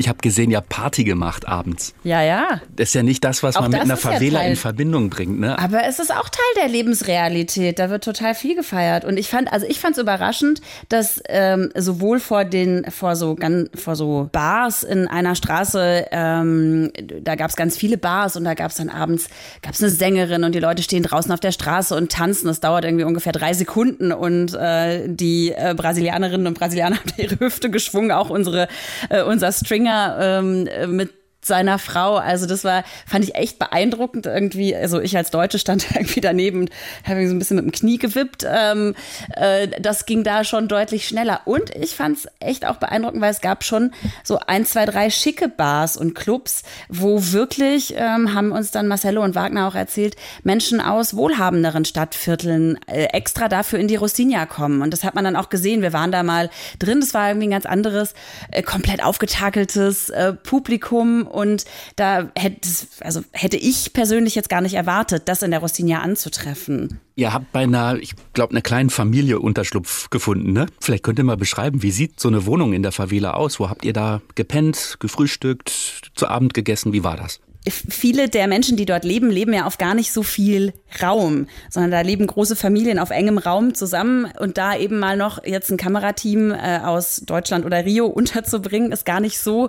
Ich 0.00 0.08
habe 0.08 0.18
gesehen, 0.22 0.50
ja 0.50 0.62
Party 0.62 1.04
gemacht 1.04 1.46
abends. 1.46 1.92
Ja, 2.04 2.22
ja. 2.22 2.62
Das 2.74 2.88
ist 2.88 2.94
ja 2.94 3.02
nicht 3.02 3.22
das, 3.22 3.42
was 3.42 3.56
auch 3.56 3.60
man 3.60 3.72
mit 3.72 3.82
einer 3.82 3.98
Favela 3.98 4.42
ja 4.42 4.48
in 4.48 4.56
Verbindung 4.56 5.10
bringt, 5.10 5.38
ne? 5.38 5.58
Aber 5.58 5.84
es 5.84 5.98
ist 5.98 6.10
auch 6.10 6.30
Teil 6.30 6.62
der 6.62 6.68
Lebensrealität. 6.68 7.78
Da 7.78 7.90
wird 7.90 8.02
total 8.02 8.34
viel 8.34 8.56
gefeiert. 8.56 9.04
Und 9.04 9.18
ich 9.18 9.28
fand, 9.28 9.52
also 9.52 9.66
ich 9.68 9.78
fand 9.78 9.98
es 9.98 10.02
überraschend, 10.02 10.62
dass 10.88 11.22
ähm, 11.28 11.70
sowohl 11.76 12.18
vor 12.18 12.46
den, 12.46 12.90
vor 12.90 13.14
so 13.14 13.34
ganz, 13.34 13.68
vor 13.78 13.94
so 13.94 14.30
Bars 14.32 14.84
in 14.84 15.06
einer 15.06 15.34
Straße, 15.34 16.06
ähm, 16.12 16.90
da 17.20 17.34
gab 17.34 17.50
es 17.50 17.56
ganz 17.56 17.76
viele 17.76 17.98
Bars 17.98 18.36
und 18.36 18.44
da 18.44 18.54
gab 18.54 18.70
es 18.70 18.78
dann 18.78 18.88
abends 18.88 19.28
gab 19.60 19.74
es 19.74 19.82
eine 19.82 19.90
Sängerin 19.90 20.44
und 20.44 20.54
die 20.54 20.60
Leute 20.60 20.82
stehen 20.82 21.02
draußen 21.02 21.30
auf 21.30 21.40
der 21.40 21.52
Straße 21.52 21.94
und 21.94 22.10
tanzen. 22.10 22.46
Das 22.46 22.60
dauert 22.60 22.86
irgendwie 22.86 23.04
ungefähr 23.04 23.32
drei 23.32 23.52
Sekunden 23.52 24.12
und 24.12 24.54
äh, 24.54 25.06
die 25.08 25.52
äh, 25.52 25.74
Brasilianerinnen 25.76 26.46
und 26.46 26.54
Brasilianer 26.54 26.96
haben 27.00 27.12
ihre 27.18 27.38
Hüfte 27.38 27.68
geschwungen, 27.68 28.12
auch 28.12 28.30
unsere 28.30 28.66
äh, 29.10 29.22
unser 29.22 29.52
Stringer 29.52 29.89
Sänger 29.90 30.16
ähm, 30.20 30.96
mit 30.96 31.19
seiner 31.42 31.78
Frau. 31.78 32.16
Also 32.16 32.46
das 32.46 32.64
war, 32.64 32.84
fand 33.06 33.24
ich 33.24 33.34
echt 33.34 33.58
beeindruckend 33.58 34.26
irgendwie. 34.26 34.74
Also 34.76 35.00
ich 35.00 35.16
als 35.16 35.30
Deutsche 35.30 35.58
stand 35.58 35.86
irgendwie 35.94 36.20
daneben 36.20 36.62
und 36.62 36.70
habe 37.04 37.26
so 37.26 37.34
ein 37.34 37.38
bisschen 37.38 37.56
mit 37.56 37.64
dem 37.64 37.72
Knie 37.72 37.98
gewippt. 37.98 38.46
Ähm, 38.48 38.94
äh, 39.36 39.68
das 39.80 40.06
ging 40.06 40.24
da 40.24 40.44
schon 40.44 40.68
deutlich 40.68 41.08
schneller. 41.08 41.40
Und 41.44 41.74
ich 41.74 41.94
fand 41.94 42.18
es 42.18 42.28
echt 42.40 42.66
auch 42.66 42.76
beeindruckend, 42.76 43.22
weil 43.22 43.30
es 43.30 43.40
gab 43.40 43.64
schon 43.64 43.92
so 44.22 44.38
ein, 44.46 44.64
zwei, 44.66 44.84
drei 44.84 45.10
schicke 45.10 45.48
Bars 45.48 45.96
und 45.96 46.14
Clubs, 46.14 46.62
wo 46.88 47.32
wirklich, 47.32 47.94
ähm, 47.96 48.34
haben 48.34 48.52
uns 48.52 48.70
dann 48.70 48.88
Marcello 48.88 49.22
und 49.22 49.34
Wagner 49.34 49.66
auch 49.66 49.74
erzählt, 49.74 50.16
Menschen 50.42 50.80
aus 50.80 51.16
wohlhabenderen 51.16 51.84
Stadtvierteln 51.84 52.78
äh, 52.86 53.04
extra 53.06 53.48
dafür 53.48 53.78
in 53.78 53.88
die 53.88 53.96
Rosinha 53.96 54.46
kommen. 54.46 54.82
Und 54.82 54.92
das 54.92 55.04
hat 55.04 55.14
man 55.14 55.24
dann 55.24 55.36
auch 55.36 55.48
gesehen. 55.48 55.82
Wir 55.82 55.92
waren 55.92 56.12
da 56.12 56.22
mal 56.22 56.50
drin. 56.78 57.00
Das 57.00 57.14
war 57.14 57.28
irgendwie 57.28 57.48
ein 57.48 57.52
ganz 57.52 57.66
anderes, 57.66 58.14
äh, 58.50 58.62
komplett 58.62 59.02
aufgetakeltes 59.02 60.10
äh, 60.10 60.32
Publikum 60.32 61.26
und 61.30 61.64
da 61.96 62.30
hätte, 62.36 62.68
also 63.00 63.22
hätte 63.32 63.56
ich 63.56 63.92
persönlich 63.92 64.34
jetzt 64.34 64.48
gar 64.48 64.60
nicht 64.60 64.74
erwartet, 64.74 65.22
das 65.26 65.42
in 65.42 65.50
der 65.50 65.60
Rossinia 65.60 66.00
anzutreffen. 66.00 67.00
Ihr 67.16 67.32
habt 67.32 67.52
bei 67.52 67.60
einer, 67.60 67.96
ich 67.96 68.14
glaube, 68.32 68.52
einer 68.52 68.62
kleinen 68.62 68.90
Familie 68.90 69.40
Unterschlupf 69.40 70.10
gefunden, 70.10 70.52
ne? 70.52 70.66
Vielleicht 70.80 71.02
könnt 71.02 71.18
ihr 71.18 71.24
mal 71.24 71.36
beschreiben, 71.36 71.82
wie 71.82 71.90
sieht 71.90 72.18
so 72.18 72.28
eine 72.28 72.46
Wohnung 72.46 72.72
in 72.72 72.82
der 72.82 72.92
Favela 72.92 73.34
aus? 73.34 73.60
Wo 73.60 73.68
habt 73.68 73.84
ihr 73.84 73.92
da 73.92 74.22
gepennt, 74.34 74.96
gefrühstückt, 75.00 76.10
zu 76.14 76.28
Abend 76.28 76.54
gegessen? 76.54 76.92
Wie 76.92 77.04
war 77.04 77.16
das? 77.16 77.40
Viele 77.68 78.28
der 78.28 78.48
Menschen, 78.48 78.76
die 78.76 78.86
dort 78.86 79.04
leben, 79.04 79.30
leben 79.30 79.52
ja 79.52 79.66
auf 79.66 79.76
gar 79.76 79.94
nicht 79.94 80.12
so 80.12 80.22
viel 80.22 80.72
Raum, 81.02 81.46
sondern 81.68 81.90
da 81.90 82.00
leben 82.00 82.26
große 82.26 82.56
Familien 82.56 82.98
auf 82.98 83.10
engem 83.10 83.36
Raum 83.36 83.74
zusammen 83.74 84.32
und 84.38 84.56
da 84.56 84.74
eben 84.76 84.98
mal 84.98 85.16
noch 85.16 85.44
jetzt 85.44 85.70
ein 85.70 85.76
Kamerateam 85.76 86.52
äh, 86.52 86.78
aus 86.78 87.22
Deutschland 87.26 87.66
oder 87.66 87.84
Rio 87.84 88.06
unterzubringen, 88.20 88.92
ist 88.92 89.04
gar 89.04 89.20
nicht 89.20 89.38
so 89.38 89.68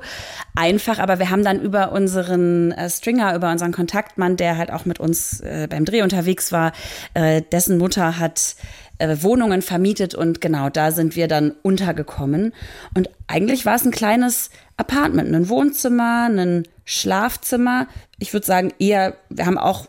einfach. 0.55 0.99
Aber 0.99 1.19
wir 1.19 1.29
haben 1.29 1.43
dann 1.43 1.61
über 1.61 1.91
unseren 1.91 2.71
äh, 2.71 2.89
Stringer, 2.89 3.35
über 3.35 3.51
unseren 3.51 3.73
Kontaktmann, 3.73 4.37
der 4.37 4.57
halt 4.57 4.71
auch 4.71 4.85
mit 4.85 4.99
uns 4.99 5.41
äh, 5.41 5.67
beim 5.69 5.83
Dreh 5.83 6.01
unterwegs 6.01 6.51
war, 6.53 6.71
äh, 7.13 7.41
dessen 7.51 7.77
Mutter 7.77 8.17
hat 8.17 8.55
äh, 8.99 9.17
Wohnungen 9.21 9.61
vermietet 9.61 10.15
und 10.15 10.41
genau 10.41 10.69
da 10.69 10.91
sind 10.91 11.15
wir 11.15 11.27
dann 11.27 11.55
untergekommen. 11.61 12.53
Und 12.93 13.09
eigentlich 13.27 13.65
war 13.65 13.75
es 13.75 13.83
ein 13.83 13.91
kleines 13.91 14.49
Apartment, 14.81 15.33
ein 15.33 15.47
Wohnzimmer, 15.47 16.27
ein 16.29 16.67
Schlafzimmer. 16.85 17.87
Ich 18.19 18.33
würde 18.33 18.45
sagen, 18.45 18.73
eher, 18.79 19.15
wir 19.29 19.45
haben 19.45 19.57
auch 19.57 19.87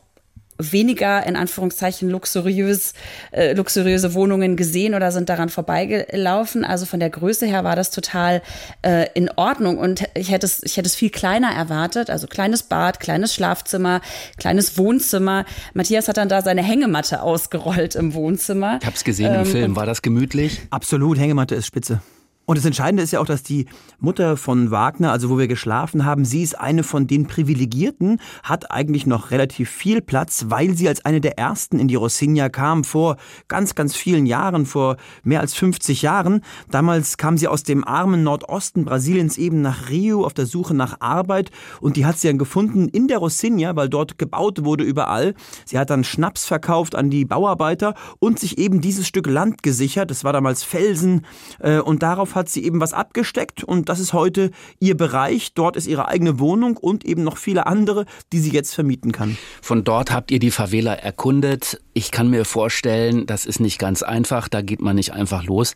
weniger 0.58 1.26
in 1.26 1.34
Anführungszeichen 1.34 2.08
luxuriös, 2.08 2.92
äh, 3.32 3.54
luxuriöse 3.54 4.14
Wohnungen 4.14 4.56
gesehen 4.56 4.94
oder 4.94 5.10
sind 5.10 5.28
daran 5.28 5.48
vorbeigelaufen. 5.48 6.64
Also 6.64 6.86
von 6.86 7.00
der 7.00 7.10
Größe 7.10 7.46
her 7.46 7.64
war 7.64 7.74
das 7.74 7.90
total 7.90 8.42
äh, 8.82 9.06
in 9.14 9.30
Ordnung 9.34 9.78
und 9.78 10.04
ich 10.14 10.30
hätte 10.30 10.46
es, 10.46 10.62
ich 10.62 10.76
hätte 10.76 10.86
es 10.86 10.94
viel 10.94 11.10
kleiner 11.10 11.50
erwartet. 11.50 12.10
Also 12.10 12.26
kleines 12.26 12.62
Bad, 12.62 13.00
kleines 13.00 13.34
Schlafzimmer, 13.34 14.02
kleines 14.36 14.78
Wohnzimmer. 14.78 15.46
Matthias 15.74 16.06
hat 16.06 16.18
dann 16.18 16.28
da 16.28 16.42
seine 16.42 16.62
Hängematte 16.62 17.22
ausgerollt 17.22 17.96
im 17.96 18.14
Wohnzimmer. 18.14 18.78
Ich 18.80 18.86
habe 18.86 18.96
es 18.96 19.04
gesehen 19.04 19.34
im 19.34 19.40
ähm, 19.40 19.46
Film. 19.46 19.76
War 19.76 19.86
das 19.86 20.02
gemütlich? 20.02 20.62
Absolut. 20.70 21.18
Hängematte 21.18 21.54
ist 21.54 21.66
spitze. 21.66 22.02
Und 22.44 22.58
das 22.58 22.64
Entscheidende 22.64 23.02
ist 23.02 23.12
ja 23.12 23.20
auch, 23.20 23.26
dass 23.26 23.44
die 23.44 23.66
Mutter 24.00 24.36
von 24.36 24.72
Wagner, 24.72 25.12
also 25.12 25.30
wo 25.30 25.38
wir 25.38 25.46
geschlafen 25.46 26.04
haben, 26.04 26.24
sie 26.24 26.42
ist 26.42 26.58
eine 26.58 26.82
von 26.82 27.06
den 27.06 27.28
Privilegierten, 27.28 28.20
hat 28.42 28.72
eigentlich 28.72 29.06
noch 29.06 29.30
relativ 29.30 29.70
viel 29.70 30.02
Platz, 30.02 30.46
weil 30.48 30.76
sie 30.76 30.88
als 30.88 31.04
eine 31.04 31.20
der 31.20 31.38
ersten 31.38 31.78
in 31.78 31.86
die 31.86 31.94
Rocinha 31.94 32.48
kam 32.48 32.82
vor 32.82 33.16
ganz, 33.46 33.76
ganz 33.76 33.94
vielen 33.94 34.26
Jahren, 34.26 34.66
vor 34.66 34.96
mehr 35.22 35.40
als 35.40 35.54
50 35.54 36.02
Jahren. 36.02 36.42
Damals 36.68 37.16
kam 37.16 37.38
sie 37.38 37.46
aus 37.46 37.62
dem 37.62 37.84
armen 37.86 38.24
Nordosten 38.24 38.84
Brasiliens 38.84 39.38
eben 39.38 39.62
nach 39.62 39.88
Rio 39.88 40.24
auf 40.24 40.34
der 40.34 40.46
Suche 40.46 40.74
nach 40.74 41.00
Arbeit 41.00 41.52
und 41.80 41.96
die 41.96 42.06
hat 42.06 42.18
sie 42.18 42.26
dann 42.26 42.38
gefunden 42.38 42.88
in 42.88 43.06
der 43.06 43.18
Rocinha, 43.18 43.76
weil 43.76 43.88
dort 43.88 44.18
gebaut 44.18 44.64
wurde 44.64 44.82
überall. 44.82 45.34
Sie 45.64 45.78
hat 45.78 45.90
dann 45.90 46.02
Schnaps 46.02 46.44
verkauft 46.44 46.96
an 46.96 47.08
die 47.08 47.24
Bauarbeiter 47.24 47.94
und 48.18 48.40
sich 48.40 48.58
eben 48.58 48.80
dieses 48.80 49.06
Stück 49.06 49.28
Land 49.28 49.62
gesichert. 49.62 50.10
Das 50.10 50.24
war 50.24 50.32
damals 50.32 50.64
Felsen 50.64 51.24
äh, 51.60 51.78
und 51.78 52.02
darauf 52.02 52.32
hat 52.34 52.41
sie 52.48 52.64
eben 52.64 52.80
was 52.80 52.92
abgesteckt 52.92 53.64
und 53.64 53.88
das 53.88 53.98
ist 54.00 54.12
heute 54.12 54.50
ihr 54.80 54.96
Bereich. 54.96 55.54
Dort 55.54 55.76
ist 55.76 55.86
ihre 55.86 56.08
eigene 56.08 56.38
Wohnung 56.38 56.76
und 56.76 57.04
eben 57.04 57.22
noch 57.22 57.36
viele 57.36 57.66
andere, 57.66 58.06
die 58.32 58.38
sie 58.38 58.50
jetzt 58.50 58.74
vermieten 58.74 59.12
kann. 59.12 59.36
Von 59.60 59.84
dort 59.84 60.10
habt 60.10 60.30
ihr 60.30 60.38
die 60.38 60.50
Favela 60.50 60.94
erkundet. 60.94 61.80
Ich 61.92 62.10
kann 62.10 62.30
mir 62.30 62.44
vorstellen, 62.44 63.26
das 63.26 63.46
ist 63.46 63.60
nicht 63.60 63.78
ganz 63.78 64.02
einfach, 64.02 64.48
da 64.48 64.62
geht 64.62 64.80
man 64.80 64.96
nicht 64.96 65.12
einfach 65.12 65.44
los. 65.44 65.74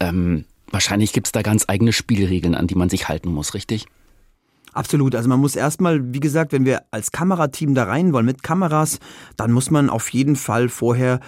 Ähm, 0.00 0.44
wahrscheinlich 0.70 1.12
gibt 1.12 1.28
es 1.28 1.32
da 1.32 1.42
ganz 1.42 1.64
eigene 1.68 1.92
Spielregeln, 1.92 2.54
an 2.54 2.66
die 2.66 2.74
man 2.74 2.88
sich 2.88 3.08
halten 3.08 3.32
muss, 3.32 3.54
richtig? 3.54 3.86
Absolut. 4.74 5.14
Also 5.14 5.28
man 5.28 5.40
muss 5.40 5.54
erstmal, 5.54 6.12
wie 6.12 6.20
gesagt, 6.20 6.52
wenn 6.52 6.64
wir 6.64 6.82
als 6.90 7.12
Kamerateam 7.12 7.74
da 7.74 7.84
rein 7.84 8.12
wollen 8.12 8.26
mit 8.26 8.42
Kameras, 8.42 8.98
dann 9.36 9.52
muss 9.52 9.70
man 9.70 9.88
auf 9.88 10.08
jeden 10.08 10.34
Fall 10.34 10.68
vorher 10.68 11.20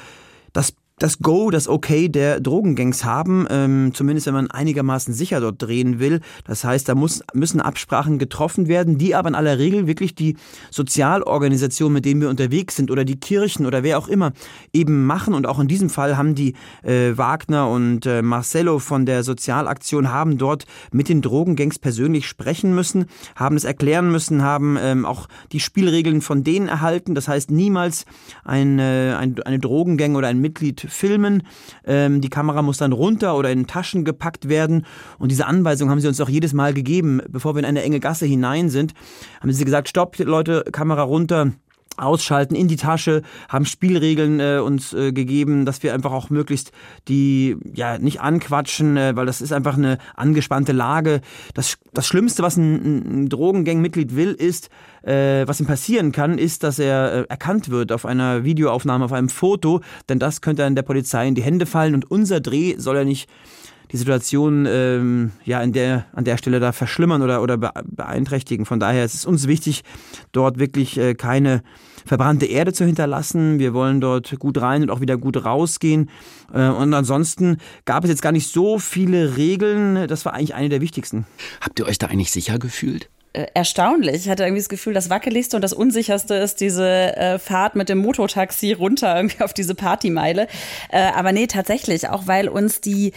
das 0.52 0.74
das 0.98 1.18
Go, 1.18 1.50
das 1.50 1.68
Okay 1.68 2.08
der 2.08 2.40
Drogengangs 2.40 3.04
haben, 3.04 3.46
ähm, 3.50 3.90
zumindest 3.92 4.28
wenn 4.28 4.34
man 4.34 4.50
einigermaßen 4.50 5.12
sicher 5.12 5.40
dort 5.42 5.60
drehen 5.60 6.00
will. 6.00 6.20
Das 6.44 6.64
heißt, 6.64 6.88
da 6.88 6.94
muss, 6.94 7.22
müssen 7.34 7.60
Absprachen 7.60 8.18
getroffen 8.18 8.66
werden, 8.66 8.96
die 8.96 9.14
aber 9.14 9.28
in 9.28 9.34
aller 9.34 9.58
Regel 9.58 9.86
wirklich 9.86 10.14
die 10.14 10.38
Sozialorganisationen, 10.70 11.92
mit 11.92 12.06
denen 12.06 12.22
wir 12.22 12.30
unterwegs 12.30 12.76
sind 12.76 12.90
oder 12.90 13.04
die 13.04 13.20
Kirchen 13.20 13.66
oder 13.66 13.82
wer 13.82 13.98
auch 13.98 14.08
immer 14.08 14.32
eben 14.72 15.04
machen. 15.04 15.34
Und 15.34 15.46
auch 15.46 15.58
in 15.58 15.68
diesem 15.68 15.90
Fall 15.90 16.16
haben 16.16 16.34
die 16.34 16.54
äh, 16.82 17.14
Wagner 17.14 17.68
und 17.68 18.06
äh, 18.06 18.22
Marcello 18.22 18.78
von 18.78 19.04
der 19.04 19.22
Sozialaktion 19.22 20.10
haben 20.10 20.38
dort 20.38 20.64
mit 20.92 21.10
den 21.10 21.20
Drogengangs 21.20 21.78
persönlich 21.78 22.26
sprechen 22.26 22.74
müssen, 22.74 23.04
haben 23.34 23.56
es 23.56 23.64
erklären 23.64 24.10
müssen, 24.10 24.42
haben 24.42 24.78
ähm, 24.80 25.04
auch 25.04 25.28
die 25.52 25.60
Spielregeln 25.60 26.22
von 26.22 26.42
denen 26.42 26.68
erhalten. 26.68 27.14
Das 27.14 27.28
heißt, 27.28 27.50
niemals 27.50 28.06
ein, 28.44 28.78
äh, 28.78 29.14
ein, 29.14 29.38
eine 29.42 29.58
Drogengang 29.58 30.14
oder 30.14 30.28
ein 30.28 30.38
Mitglied 30.38 30.85
filmen. 30.88 31.42
Ähm, 31.84 32.20
die 32.20 32.30
Kamera 32.30 32.62
muss 32.62 32.78
dann 32.78 32.92
runter 32.92 33.36
oder 33.36 33.50
in 33.50 33.66
Taschen 33.66 34.04
gepackt 34.04 34.48
werden. 34.48 34.86
Und 35.18 35.30
diese 35.30 35.46
Anweisung 35.46 35.90
haben 35.90 36.00
sie 36.00 36.08
uns 36.08 36.20
auch 36.20 36.28
jedes 36.28 36.52
Mal 36.52 36.74
gegeben, 36.74 37.20
bevor 37.28 37.54
wir 37.54 37.60
in 37.60 37.64
eine 37.64 37.82
enge 37.82 38.00
Gasse 38.00 38.26
hinein 38.26 38.68
sind. 38.68 38.94
Haben 39.40 39.52
sie 39.52 39.64
gesagt, 39.64 39.88
stopp, 39.88 40.18
Leute, 40.18 40.64
Kamera 40.72 41.02
runter 41.02 41.52
ausschalten 41.96 42.54
in 42.54 42.68
die 42.68 42.76
Tasche, 42.76 43.22
haben 43.48 43.66
Spielregeln 43.66 44.40
äh, 44.40 44.58
uns 44.58 44.92
äh, 44.92 45.12
gegeben, 45.12 45.64
dass 45.64 45.82
wir 45.82 45.94
einfach 45.94 46.12
auch 46.12 46.30
möglichst 46.30 46.72
die 47.08 47.56
ja 47.74 47.98
nicht 47.98 48.20
anquatschen, 48.20 48.96
äh, 48.96 49.16
weil 49.16 49.26
das 49.26 49.40
ist 49.40 49.52
einfach 49.52 49.76
eine 49.76 49.98
angespannte 50.14 50.72
Lage. 50.72 51.20
Das, 51.54 51.78
das 51.92 52.06
Schlimmste, 52.06 52.42
was 52.42 52.56
ein, 52.56 53.24
ein 53.24 53.28
Drogengangmitglied 53.28 54.16
will, 54.16 54.32
ist, 54.32 54.70
äh, 55.02 55.46
was 55.46 55.60
ihm 55.60 55.66
passieren 55.66 56.12
kann, 56.12 56.38
ist, 56.38 56.62
dass 56.62 56.78
er 56.78 57.12
äh, 57.12 57.24
erkannt 57.28 57.70
wird 57.70 57.92
auf 57.92 58.06
einer 58.06 58.44
Videoaufnahme, 58.44 59.04
auf 59.04 59.12
einem 59.12 59.28
Foto, 59.28 59.80
denn 60.08 60.18
das 60.18 60.40
könnte 60.40 60.62
dann 60.62 60.74
der 60.74 60.82
Polizei 60.82 61.28
in 61.28 61.34
die 61.34 61.42
Hände 61.42 61.66
fallen 61.66 61.94
und 61.94 62.10
unser 62.10 62.40
Dreh 62.40 62.74
soll 62.78 62.96
ja 62.96 63.04
nicht 63.04 63.28
die 63.92 63.96
Situation 63.96 64.66
ähm, 64.68 65.32
ja 65.44 65.62
in 65.62 65.72
der, 65.72 66.06
an 66.12 66.24
der 66.24 66.36
Stelle 66.36 66.60
da 66.60 66.72
verschlimmern 66.72 67.22
oder, 67.22 67.42
oder 67.42 67.56
beeinträchtigen. 67.56 68.66
Von 68.66 68.80
daher 68.80 69.04
ist 69.04 69.14
es 69.14 69.26
uns 69.26 69.46
wichtig, 69.46 69.82
dort 70.32 70.58
wirklich 70.58 70.98
äh, 70.98 71.14
keine 71.14 71.62
verbrannte 72.04 72.46
Erde 72.46 72.72
zu 72.72 72.84
hinterlassen. 72.84 73.58
Wir 73.58 73.74
wollen 73.74 74.00
dort 74.00 74.38
gut 74.38 74.60
rein 74.60 74.82
und 74.82 74.90
auch 74.90 75.00
wieder 75.00 75.16
gut 75.16 75.44
rausgehen. 75.44 76.10
Äh, 76.52 76.68
und 76.68 76.94
ansonsten 76.94 77.58
gab 77.84 78.04
es 78.04 78.10
jetzt 78.10 78.22
gar 78.22 78.32
nicht 78.32 78.50
so 78.50 78.78
viele 78.78 79.36
Regeln. 79.36 80.06
Das 80.08 80.24
war 80.24 80.34
eigentlich 80.34 80.54
eine 80.54 80.68
der 80.68 80.80
wichtigsten. 80.80 81.26
Habt 81.60 81.78
ihr 81.78 81.86
euch 81.86 81.98
da 81.98 82.06
eigentlich 82.06 82.30
sicher 82.30 82.58
gefühlt? 82.58 83.10
Äh, 83.36 83.48
erstaunlich. 83.52 84.16
Ich 84.16 84.28
hatte 84.30 84.44
irgendwie 84.44 84.62
das 84.62 84.70
Gefühl, 84.70 84.94
das 84.94 85.10
wackeligste 85.10 85.56
und 85.56 85.62
das 85.62 85.74
unsicherste 85.74 86.34
ist 86.36 86.60
diese 86.60 87.16
äh, 87.16 87.38
Fahrt 87.38 87.76
mit 87.76 87.90
dem 87.90 87.98
Mototaxi 87.98 88.72
runter 88.72 89.14
irgendwie 89.14 89.44
auf 89.44 89.52
diese 89.52 89.74
Partymeile. 89.74 90.48
Äh, 90.90 91.10
aber 91.14 91.32
nee, 91.32 91.46
tatsächlich, 91.46 92.08
auch 92.08 92.26
weil 92.26 92.48
uns 92.48 92.80
die, 92.80 93.12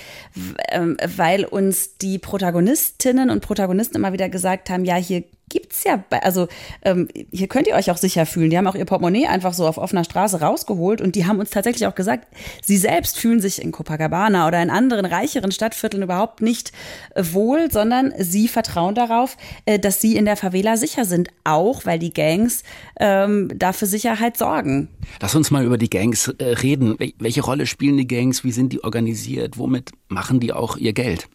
äh, 0.68 0.82
weil 1.16 1.46
uns 1.46 1.98
die 1.98 2.20
Protagonistinnen 2.20 3.30
und 3.30 3.40
Protagonisten 3.40 3.96
immer 3.96 4.12
wieder 4.12 4.28
gesagt 4.28 4.70
haben, 4.70 4.84
ja, 4.84 4.96
hier 4.96 5.24
gibt's 5.50 5.84
ja, 5.84 6.04
also 6.22 6.48
ähm, 6.84 7.08
hier 7.32 7.48
könnt 7.48 7.68
ihr 7.68 7.76
euch 7.76 7.92
auch 7.92 7.98
sicher 7.98 8.26
fühlen. 8.26 8.50
Die 8.50 8.58
haben 8.58 8.68
auch 8.68 8.76
ihr 8.76 8.86
Portemonnaie 8.86 9.28
einfach 9.28 9.54
so 9.54 9.68
auf 9.68 9.78
offener 9.78 10.04
Straße 10.04 10.42
rausgeholt 10.42 11.02
und 11.02 11.16
die 11.16 11.26
haben 11.26 11.40
uns 11.40 11.50
tatsächlich 11.50 11.88
auch 11.88 11.96
gesagt, 11.96 12.28
sie 12.64 12.78
selbst 12.78 13.18
fühlen 13.18 13.40
sich 13.40 13.62
in 13.62 13.72
Copacabana 13.72 14.48
oder 14.48 14.62
in 14.62 14.70
anderen 14.70 15.06
reicheren 15.06 15.52
Stadtvierteln 15.52 16.04
überhaupt 16.04 16.42
nicht 16.42 16.72
äh, 17.16 17.24
wohl, 17.32 17.72
sondern 17.72 18.14
sie 18.18 18.48
vertrauen 18.48 18.96
darauf, 18.96 19.38
äh, 19.66 19.80
dass 19.80 20.02
sie 20.02 20.16
in 20.16 20.26
der 20.26 20.38
Favela 20.38 20.78
sicher 20.78 21.06
sind, 21.06 21.30
auch 21.44 21.86
weil 21.86 22.00
die 22.00 22.14
Gangs 22.14 22.64
ähm, 23.00 23.52
dafür 23.56 23.88
Sicherheit 23.88 24.38
sorgen. 24.38 24.90
Lass 25.22 25.36
uns 25.36 25.52
mal 25.52 25.66
über 25.66 25.78
die 25.78 25.90
Gangs 25.90 26.28
äh, 26.28 26.44
reden. 26.44 26.98
Welche 27.18 27.42
Rolle 27.42 27.66
spielen 27.66 27.98
die 27.98 28.08
Gangs? 28.08 28.44
Wie 28.44 28.52
sind 28.52 28.74
die 28.74 28.84
organisiert? 28.84 29.58
Womit 29.58 29.92
machen 30.08 30.40
die 30.40 30.54
auch 30.54 30.78
ihr 30.78 30.94
Geld? 30.94 31.28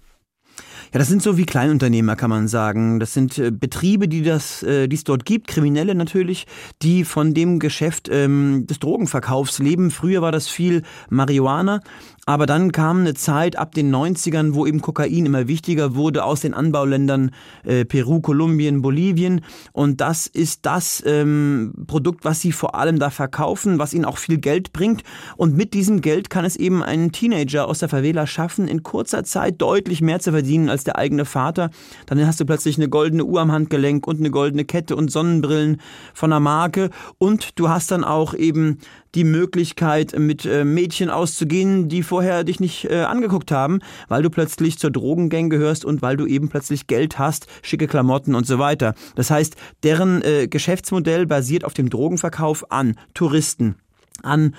Ja, 0.95 0.99
das 0.99 1.09
sind 1.09 1.23
so 1.23 1.37
wie 1.37 1.45
Kleinunternehmer, 1.45 2.15
kann 2.15 2.31
man 2.31 2.47
sagen. 2.47 3.01
Das 3.01 3.13
sind 3.13 3.37
äh, 3.37 3.51
Betriebe, 3.51 4.07
die 4.07 4.23
das, 4.23 4.63
äh, 4.63 4.87
die 4.87 4.95
es 4.95 5.03
dort 5.03 5.25
gibt, 5.25 5.49
Kriminelle 5.49 5.97
natürlich, 5.97 6.47
die 6.83 7.03
von 7.03 7.35
dem 7.35 7.59
Geschäft 7.59 8.09
ähm, 8.13 8.69
des 8.69 8.79
Drogenverkaufs 8.79 9.59
leben. 9.59 9.91
Früher 9.91 10.23
war 10.23 10.31
das 10.31 10.47
viel 10.47 10.83
Marihuana. 11.11 11.81
Aber 12.27 12.47
dann 12.47 12.73
kam 12.73 13.01
eine 13.01 13.15
Zeit 13.15 13.57
ab 13.57 13.75
den 13.75 13.95
90ern, 13.95 14.55
wo 14.55 14.67
eben 14.67 14.81
Kokain 14.81 15.27
immer 15.27 15.47
wichtiger 15.47 15.95
wurde 15.95 16.25
aus 16.25 16.41
den 16.41 16.55
Anbauländern 16.55 17.33
äh, 17.65 17.85
Peru, 17.85 18.21
Kolumbien, 18.21 18.81
Bolivien. 18.81 19.43
Und 19.73 20.01
das 20.01 20.27
ist 20.27 20.65
das 20.65 21.03
ähm, 21.05 21.75
Produkt, 21.87 22.25
was 22.25 22.41
sie 22.41 22.53
vor 22.53 22.75
allem 22.77 22.99
da 22.99 23.11
verkaufen, 23.11 23.79
was 23.79 23.93
ihnen 23.93 24.07
auch 24.07 24.17
viel 24.17 24.39
Geld 24.39 24.73
bringt. 24.73 25.03
Und 25.37 25.55
mit 25.55 25.75
diesem 25.75 26.01
Geld 26.01 26.31
kann 26.31 26.47
es 26.47 26.57
eben 26.57 26.83
ein 26.83 27.13
Teenager 27.13 27.69
aus 27.69 27.81
der 27.81 27.91
Favela 27.91 28.27
schaffen, 28.27 28.69
in 28.69 28.83
kurzer 28.83 29.25
Zeit 29.25 29.61
deutlich 29.61 30.01
mehr 30.01 30.21
zu 30.21 30.31
verdienen 30.31 30.71
als 30.71 30.85
der 30.85 30.97
eigene 30.97 31.27
Vater. 31.27 31.71
Dann 32.07 32.27
hast 32.27 32.41
du 32.41 32.47
plötzlich 32.47 32.79
eine 32.79 32.89
goldene 32.89 33.25
Uhr 33.25 33.43
am 33.43 33.53
Handgelenk 33.53 34.07
und 34.07 34.21
eine 34.21 34.31
goldene 34.31 34.65
Kette 34.65 34.97
und 34.97 35.11
Sonnenbrillen 35.11 35.81
von 36.15 36.33
einer 36.33 36.41
Marke. 36.41 36.89
Und 37.19 37.59
du 37.59 37.69
hast 37.69 37.91
dann 37.91 38.03
auch 38.03 38.33
eben 38.33 38.79
die 39.15 39.25
Möglichkeit, 39.25 40.19
mit 40.19 40.45
äh, 40.45 40.65
Mädchen 40.65 41.11
auszugehen, 41.11 41.89
die 41.89 42.03
vorher 42.03 42.45
dich 42.45 42.61
nicht 42.61 42.91
äh, 42.91 43.03
angeguckt 43.03 43.51
haben, 43.51 43.81
weil 44.09 44.23
du 44.23 44.31
plötzlich 44.31 44.79
zur 44.79 44.91
Drogengang 44.91 45.51
gehörst 45.51 45.85
und 45.85 46.03
weil 46.03 46.17
du 46.17 46.27
eben 46.27 46.49
plötzlich 46.49 46.87
Geld 46.87 47.19
hast, 47.19 47.47
schicke 47.63 47.87
Klamotten 47.87 48.35
und 48.35 48.47
so 48.47 48.59
weiter. 48.59 48.95
Das 49.15 49.31
heißt, 49.31 49.57
deren 49.83 50.23
äh, 50.23 50.49
Geschäftsmodell 50.49 51.27
basiert 51.27 51.65
auf 51.65 51.75
dem 51.75 51.91
Drogenverkauf 51.91 52.71
an 52.71 52.97
Touristen 53.15 53.77
an 54.23 54.55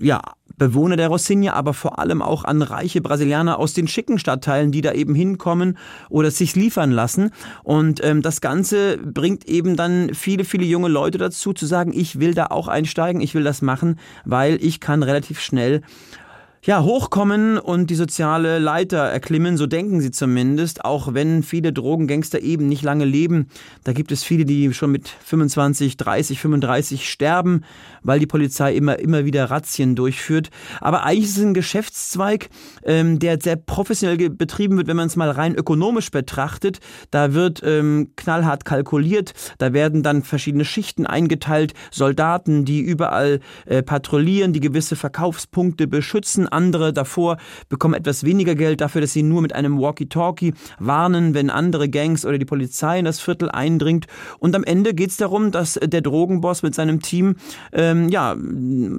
ja, 0.00 0.22
Bewohner 0.56 0.96
der 0.96 1.08
Rocinha, 1.08 1.54
aber 1.54 1.72
vor 1.72 1.98
allem 1.98 2.20
auch 2.20 2.44
an 2.44 2.60
reiche 2.60 3.00
Brasilianer 3.00 3.58
aus 3.58 3.72
den 3.72 3.88
schicken 3.88 4.18
Stadtteilen, 4.18 4.72
die 4.72 4.82
da 4.82 4.92
eben 4.92 5.14
hinkommen 5.14 5.78
oder 6.10 6.30
sich 6.30 6.54
liefern 6.54 6.90
lassen. 6.90 7.30
Und 7.62 8.04
ähm, 8.04 8.20
das 8.20 8.40
Ganze 8.40 8.98
bringt 8.98 9.48
eben 9.48 9.76
dann 9.76 10.14
viele, 10.14 10.44
viele 10.44 10.64
junge 10.64 10.88
Leute 10.88 11.16
dazu 11.16 11.54
zu 11.54 11.64
sagen, 11.64 11.92
ich 11.94 12.20
will 12.20 12.34
da 12.34 12.46
auch 12.46 12.68
einsteigen, 12.68 13.22
ich 13.22 13.34
will 13.34 13.44
das 13.44 13.62
machen, 13.62 13.98
weil 14.24 14.62
ich 14.62 14.80
kann 14.80 15.02
relativ 15.02 15.40
schnell 15.40 15.80
ja, 16.62 16.82
hochkommen 16.82 17.58
und 17.58 17.88
die 17.88 17.94
soziale 17.94 18.58
Leiter 18.58 18.98
erklimmen, 18.98 19.56
so 19.56 19.66
denken 19.66 20.02
sie 20.02 20.10
zumindest, 20.10 20.84
auch 20.84 21.14
wenn 21.14 21.42
viele 21.42 21.72
Drogengangster 21.72 22.42
eben 22.42 22.68
nicht 22.68 22.82
lange 22.82 23.06
leben. 23.06 23.48
Da 23.82 23.94
gibt 23.94 24.12
es 24.12 24.24
viele, 24.24 24.44
die 24.44 24.74
schon 24.74 24.92
mit 24.92 25.08
25, 25.08 25.96
30, 25.96 26.38
35 26.38 27.08
sterben, 27.08 27.64
weil 28.02 28.18
die 28.18 28.26
Polizei 28.26 28.74
immer, 28.74 28.98
immer 28.98 29.24
wieder 29.24 29.50
Razzien 29.50 29.96
durchführt. 29.96 30.50
Aber 30.82 31.04
eigentlich 31.04 31.30
ist 31.30 31.38
es 31.38 31.44
ein 31.44 31.54
Geschäftszweig, 31.54 32.50
ähm, 32.84 33.18
der 33.18 33.40
sehr 33.40 33.56
professionell 33.56 34.28
betrieben 34.28 34.76
wird, 34.76 34.86
wenn 34.86 34.98
man 34.98 35.06
es 35.06 35.16
mal 35.16 35.30
rein 35.30 35.54
ökonomisch 35.54 36.10
betrachtet. 36.10 36.80
Da 37.10 37.32
wird 37.32 37.62
ähm, 37.64 38.10
knallhart 38.16 38.66
kalkuliert, 38.66 39.32
da 39.56 39.72
werden 39.72 40.02
dann 40.02 40.22
verschiedene 40.22 40.66
Schichten 40.66 41.06
eingeteilt, 41.06 41.72
Soldaten, 41.90 42.66
die 42.66 42.80
überall 42.80 43.40
äh, 43.64 43.82
patrouillieren, 43.82 44.52
die 44.52 44.60
gewisse 44.60 44.94
Verkaufspunkte 44.94 45.86
beschützen, 45.86 46.49
andere 46.52 46.92
davor 46.92 47.36
bekommen 47.68 47.94
etwas 47.94 48.24
weniger 48.24 48.54
Geld 48.54 48.80
dafür, 48.80 49.00
dass 49.00 49.12
sie 49.12 49.22
nur 49.22 49.42
mit 49.42 49.54
einem 49.54 49.78
Walkie-Talkie 49.78 50.54
warnen, 50.78 51.34
wenn 51.34 51.50
andere 51.50 51.88
Gangs 51.88 52.24
oder 52.24 52.38
die 52.38 52.44
Polizei 52.44 52.98
in 52.98 53.04
das 53.04 53.20
Viertel 53.20 53.50
eindringt. 53.50 54.06
Und 54.38 54.54
am 54.54 54.64
Ende 54.64 54.94
geht 54.94 55.10
es 55.10 55.16
darum, 55.16 55.50
dass 55.50 55.74
der 55.74 56.00
Drogenboss 56.00 56.62
mit 56.62 56.74
seinem 56.74 57.00
Team, 57.00 57.36
ähm, 57.72 58.08
ja, 58.08 58.36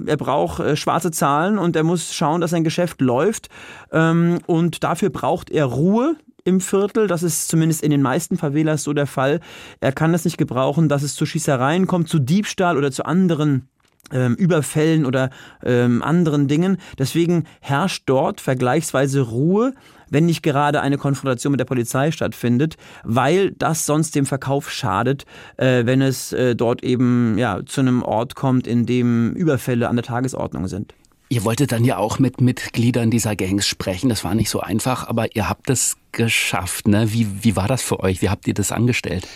er 0.06 0.16
braucht 0.16 0.60
äh, 0.60 0.76
schwarze 0.76 1.10
Zahlen 1.10 1.58
und 1.58 1.76
er 1.76 1.84
muss 1.84 2.14
schauen, 2.14 2.40
dass 2.40 2.50
sein 2.50 2.64
Geschäft 2.64 3.00
läuft. 3.00 3.48
Ähm, 3.90 4.38
und 4.46 4.84
dafür 4.84 5.10
braucht 5.10 5.50
er 5.50 5.66
Ruhe 5.66 6.16
im 6.44 6.60
Viertel. 6.60 7.06
Das 7.06 7.22
ist 7.22 7.48
zumindest 7.48 7.82
in 7.82 7.90
den 7.90 8.02
meisten 8.02 8.36
Favelas 8.36 8.82
so 8.82 8.92
der 8.92 9.06
Fall. 9.06 9.40
Er 9.80 9.92
kann 9.92 10.14
es 10.14 10.24
nicht 10.24 10.38
gebrauchen, 10.38 10.88
dass 10.88 11.02
es 11.02 11.14
zu 11.14 11.26
Schießereien 11.26 11.86
kommt, 11.86 12.08
zu 12.08 12.18
Diebstahl 12.18 12.76
oder 12.76 12.90
zu 12.90 13.04
anderen 13.04 13.68
ähm, 14.12 14.34
Überfällen 14.34 15.06
oder 15.06 15.30
ähm, 15.64 16.02
anderen 16.02 16.48
Dingen. 16.48 16.78
Deswegen 16.98 17.44
herrscht 17.60 18.04
dort 18.06 18.40
vergleichsweise 18.40 19.22
Ruhe, 19.22 19.74
wenn 20.10 20.26
nicht 20.26 20.42
gerade 20.42 20.82
eine 20.82 20.98
Konfrontation 20.98 21.52
mit 21.52 21.60
der 21.60 21.64
Polizei 21.64 22.10
stattfindet, 22.10 22.76
weil 23.02 23.52
das 23.52 23.86
sonst 23.86 24.14
dem 24.14 24.26
Verkauf 24.26 24.70
schadet, 24.70 25.24
äh, 25.56 25.86
wenn 25.86 26.02
es 26.02 26.32
äh, 26.32 26.54
dort 26.54 26.84
eben 26.84 27.38
ja, 27.38 27.60
zu 27.64 27.80
einem 27.80 28.02
Ort 28.02 28.34
kommt, 28.34 28.66
in 28.66 28.84
dem 28.84 29.32
Überfälle 29.32 29.88
an 29.88 29.96
der 29.96 30.04
Tagesordnung 30.04 30.68
sind. 30.68 30.94
Ihr 31.30 31.44
wolltet 31.44 31.72
dann 31.72 31.82
ja 31.82 31.96
auch 31.96 32.18
mit 32.18 32.42
Mitgliedern 32.42 33.10
dieser 33.10 33.36
Gangs 33.36 33.66
sprechen. 33.66 34.10
Das 34.10 34.22
war 34.22 34.34
nicht 34.34 34.50
so 34.50 34.60
einfach, 34.60 35.08
aber 35.08 35.34
ihr 35.34 35.48
habt 35.48 35.70
es 35.70 35.96
geschafft. 36.12 36.88
Ne? 36.88 37.10
Wie, 37.10 37.26
wie 37.42 37.56
war 37.56 37.68
das 37.68 37.80
für 37.80 38.00
euch? 38.00 38.20
Wie 38.20 38.28
habt 38.28 38.46
ihr 38.46 38.52
das 38.52 38.70
angestellt? 38.70 39.26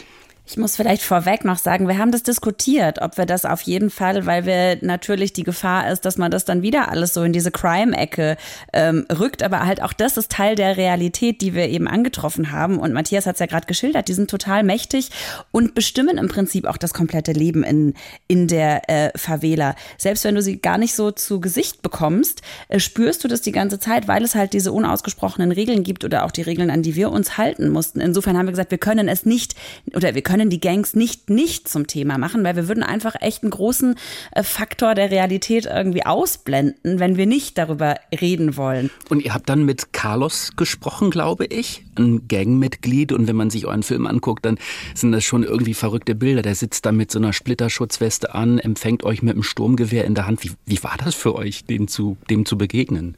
Ich 0.49 0.57
muss 0.57 0.77
vielleicht 0.77 1.03
vorweg 1.03 1.45
noch 1.45 1.59
sagen, 1.59 1.89
wir 1.89 1.99
haben 1.99 2.13
das 2.13 2.23
diskutiert, 2.23 3.03
ob 3.03 3.19
wir 3.19 3.27
das 3.27 3.45
auf 3.45 3.63
jeden 3.63 3.91
Fall, 3.91 4.27
weil 4.27 4.47
wir 4.47 4.79
natürlich 4.81 5.33
die 5.33 5.43
Gefahr 5.43 5.91
ist, 5.91 6.05
dass 6.05 6.19
man 6.19 6.31
das 6.31 6.45
dann 6.45 6.63
wieder 6.63 6.89
alles 6.89 7.15
so 7.15 7.25
in 7.25 7.33
diese 7.33 7.51
Crime-Ecke 7.51 8.37
ähm, 8.73 9.07
rückt. 9.19 9.43
Aber 9.43 9.67
halt 9.67 9.83
auch 9.83 9.93
das 9.93 10.17
ist 10.17 10.31
Teil 10.31 10.55
der 10.55 10.77
Realität, 10.77 11.41
die 11.41 11.53
wir 11.55 11.69
eben 11.69 11.89
angetroffen 11.89 12.53
haben. 12.53 12.79
Und 12.79 12.93
Matthias 12.93 13.27
hat 13.27 13.35
es 13.35 13.41
ja 13.41 13.47
gerade 13.47 13.67
geschildert, 13.67 14.07
die 14.07 14.15
sind 14.15 14.31
total 14.31 14.63
mächtig 14.63 15.11
und 15.51 15.75
bestimmen 15.75 16.17
im 16.17 16.29
Prinzip 16.29 16.67
auch 16.67 16.77
das 16.77 16.95
komplette 16.95 17.33
Leben 17.33 17.65
in, 17.65 17.95
in 18.29 18.47
der 18.47 18.89
äh, 18.89 19.19
Favela. 19.19 19.75
Selbst 19.99 20.23
wenn 20.23 20.37
du 20.37 20.43
sie 20.43 20.61
gar 20.61 20.79
nicht 20.79 20.95
so 20.95 21.11
zu 21.11 21.41
Gesicht 21.41 21.83
bekommst, 21.83 22.43
äh, 22.69 22.79
spürst 22.79 23.25
du 23.25 23.29
das 23.29 23.41
die 23.41 23.53
ganze 23.53 23.81
Zeit, 23.81 24.07
weil 24.07 24.23
es 24.23 24.37
halt 24.37 24.53
diese 24.53 24.71
unausgesprochenen 24.71 25.51
Regeln 25.51 25.83
gibt 25.83 26.05
oder 26.05 26.25
auch 26.25 26.31
die 26.31 26.43
Regeln, 26.43 26.71
an 26.71 26.83
die 26.83 26.95
wir 26.95 27.11
uns 27.11 27.37
halten 27.37 27.69
mussten. 27.69 27.99
Insofern 27.99 28.39
haben 28.39 28.47
wir 28.47 28.53
gesagt, 28.53 28.71
wir 28.71 28.79
können 28.79 29.09
es 29.09 29.27
nicht 29.27 29.57
oder 29.93 30.15
wir 30.15 30.23
können 30.23 30.36
können 30.37 30.51
die 30.51 30.61
Gangs 30.61 30.95
nicht 30.95 31.31
nicht 31.31 31.67
zum 31.67 31.87
Thema 31.87 32.19
machen, 32.19 32.45
weil 32.45 32.57
wir 32.57 32.69
würden 32.69 32.83
einfach 32.83 33.15
echt 33.23 33.43
einen 33.43 33.53
großen 33.53 33.95
äh, 34.33 34.43
Faktor 34.43 34.95
der 34.95 35.11
Realität 35.11 35.65
irgendwie 35.65 36.05
ausblenden, 36.05 36.99
wenn 37.01 37.17
wir 37.17 37.25
nicht 37.25 37.57
darüber 37.57 37.95
reden 38.21 38.59
wollen. 38.59 38.91
Und 39.09 39.25
ihr 39.25 39.33
habt 39.33 39.49
dann 39.49 39.65
mit 39.65 39.95
Carlos 39.95 40.53
gesprochen, 40.55 41.11
glaube 41.11 41.47
ich, 41.47 41.87
ein 41.97 42.29
Gangmitglied. 42.29 43.13
Und 43.13 43.29
wenn 43.29 43.37
man 43.37 43.49
sich 43.49 43.65
euren 43.65 43.83
Film 43.83 44.07
anguckt, 44.07 44.45
dann 44.45 44.59
sind 44.95 45.13
das 45.13 45.25
schon 45.25 45.43
irgendwie 45.43 45.73
verrückte 45.73 46.15
Bilder. 46.15 46.43
Der 46.43 46.55
sitzt 46.55 46.85
da 46.85 46.93
mit 46.93 47.11
so 47.11 47.19
einer 47.19 47.33
Splitterschutzweste 47.33 48.35
an, 48.35 48.59
empfängt 48.59 49.05
euch 49.05 49.23
mit 49.23 49.33
einem 49.33 49.43
Sturmgewehr 49.43 50.05
in 50.05 50.15
der 50.15 50.27
Hand. 50.27 50.45
Wie, 50.45 50.51
wie 50.67 50.83
war 50.83 50.99
das 51.03 51.15
für 51.15 51.35
euch, 51.35 51.65
dem 51.65 51.89
zu, 51.89 52.19
dem 52.29 52.45
zu 52.45 52.59
begegnen? 52.59 53.17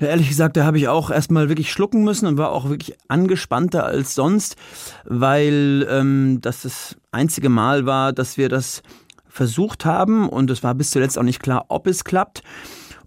Ja, 0.00 0.06
ehrlich 0.08 0.28
gesagt, 0.28 0.56
da 0.56 0.64
habe 0.64 0.78
ich 0.78 0.86
auch 0.86 1.10
erstmal 1.10 1.48
wirklich 1.48 1.72
schlucken 1.72 2.04
müssen 2.04 2.26
und 2.26 2.38
war 2.38 2.52
auch 2.52 2.68
wirklich 2.68 2.96
angespannter 3.08 3.84
als 3.84 4.14
sonst, 4.14 4.56
weil 5.04 5.86
ähm, 5.90 6.38
das 6.40 6.62
das 6.62 6.96
einzige 7.10 7.48
Mal 7.48 7.84
war, 7.84 8.12
dass 8.12 8.36
wir 8.36 8.48
das 8.48 8.82
versucht 9.28 9.84
haben 9.84 10.28
und 10.28 10.50
es 10.50 10.62
war 10.62 10.74
bis 10.74 10.90
zuletzt 10.90 11.18
auch 11.18 11.24
nicht 11.24 11.42
klar, 11.42 11.66
ob 11.68 11.86
es 11.86 12.04
klappt. 12.04 12.42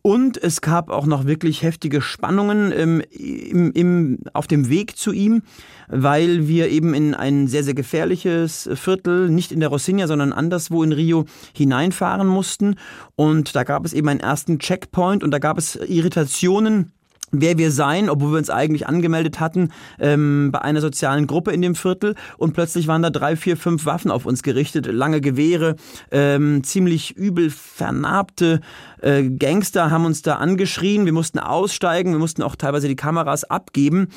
Und 0.01 0.41
es 0.41 0.61
gab 0.61 0.89
auch 0.89 1.05
noch 1.05 1.25
wirklich 1.25 1.61
heftige 1.61 2.01
Spannungen 2.01 2.71
im, 2.71 3.01
im, 3.11 3.71
im, 3.71 4.19
auf 4.33 4.47
dem 4.47 4.69
Weg 4.69 4.97
zu 4.97 5.11
ihm, 5.11 5.43
weil 5.87 6.47
wir 6.47 6.69
eben 6.69 6.93
in 6.93 7.13
ein 7.13 7.47
sehr, 7.47 7.63
sehr 7.63 7.75
gefährliches 7.75 8.69
Viertel, 8.73 9.29
nicht 9.29 9.51
in 9.51 9.59
der 9.59 9.69
Rocinha, 9.69 10.07
sondern 10.07 10.33
anderswo 10.33 10.81
in 10.81 10.91
Rio 10.91 11.25
hineinfahren 11.55 12.27
mussten. 12.27 12.75
Und 13.15 13.55
da 13.55 13.63
gab 13.63 13.85
es 13.85 13.93
eben 13.93 14.09
einen 14.09 14.19
ersten 14.19 14.57
Checkpoint 14.57 15.23
und 15.23 15.31
da 15.31 15.39
gab 15.39 15.59
es 15.59 15.75
Irritationen 15.75 16.91
wer 17.31 17.57
wir 17.57 17.71
seien, 17.71 18.09
obwohl 18.09 18.31
wir 18.31 18.37
uns 18.37 18.49
eigentlich 18.49 18.87
angemeldet 18.87 19.39
hatten 19.39 19.69
ähm, 19.99 20.49
bei 20.51 20.61
einer 20.61 20.81
sozialen 20.81 21.27
Gruppe 21.27 21.51
in 21.51 21.61
dem 21.61 21.75
Viertel. 21.75 22.15
Und 22.37 22.53
plötzlich 22.53 22.87
waren 22.87 23.01
da 23.01 23.09
drei, 23.09 23.35
vier, 23.35 23.57
fünf 23.57 23.85
Waffen 23.85 24.11
auf 24.11 24.25
uns 24.25 24.43
gerichtet, 24.43 24.85
lange 24.85 25.21
Gewehre, 25.21 25.75
ähm, 26.11 26.63
ziemlich 26.63 27.15
übel 27.17 27.49
vernarbte 27.49 28.61
äh, 29.01 29.23
Gangster 29.29 29.91
haben 29.91 30.05
uns 30.05 30.21
da 30.21 30.35
angeschrien, 30.35 31.05
wir 31.05 31.13
mussten 31.13 31.39
aussteigen, 31.39 32.11
wir 32.11 32.19
mussten 32.19 32.43
auch 32.43 32.55
teilweise 32.55 32.87
die 32.87 32.95
Kameras 32.95 33.43
abgeben, 33.43 34.09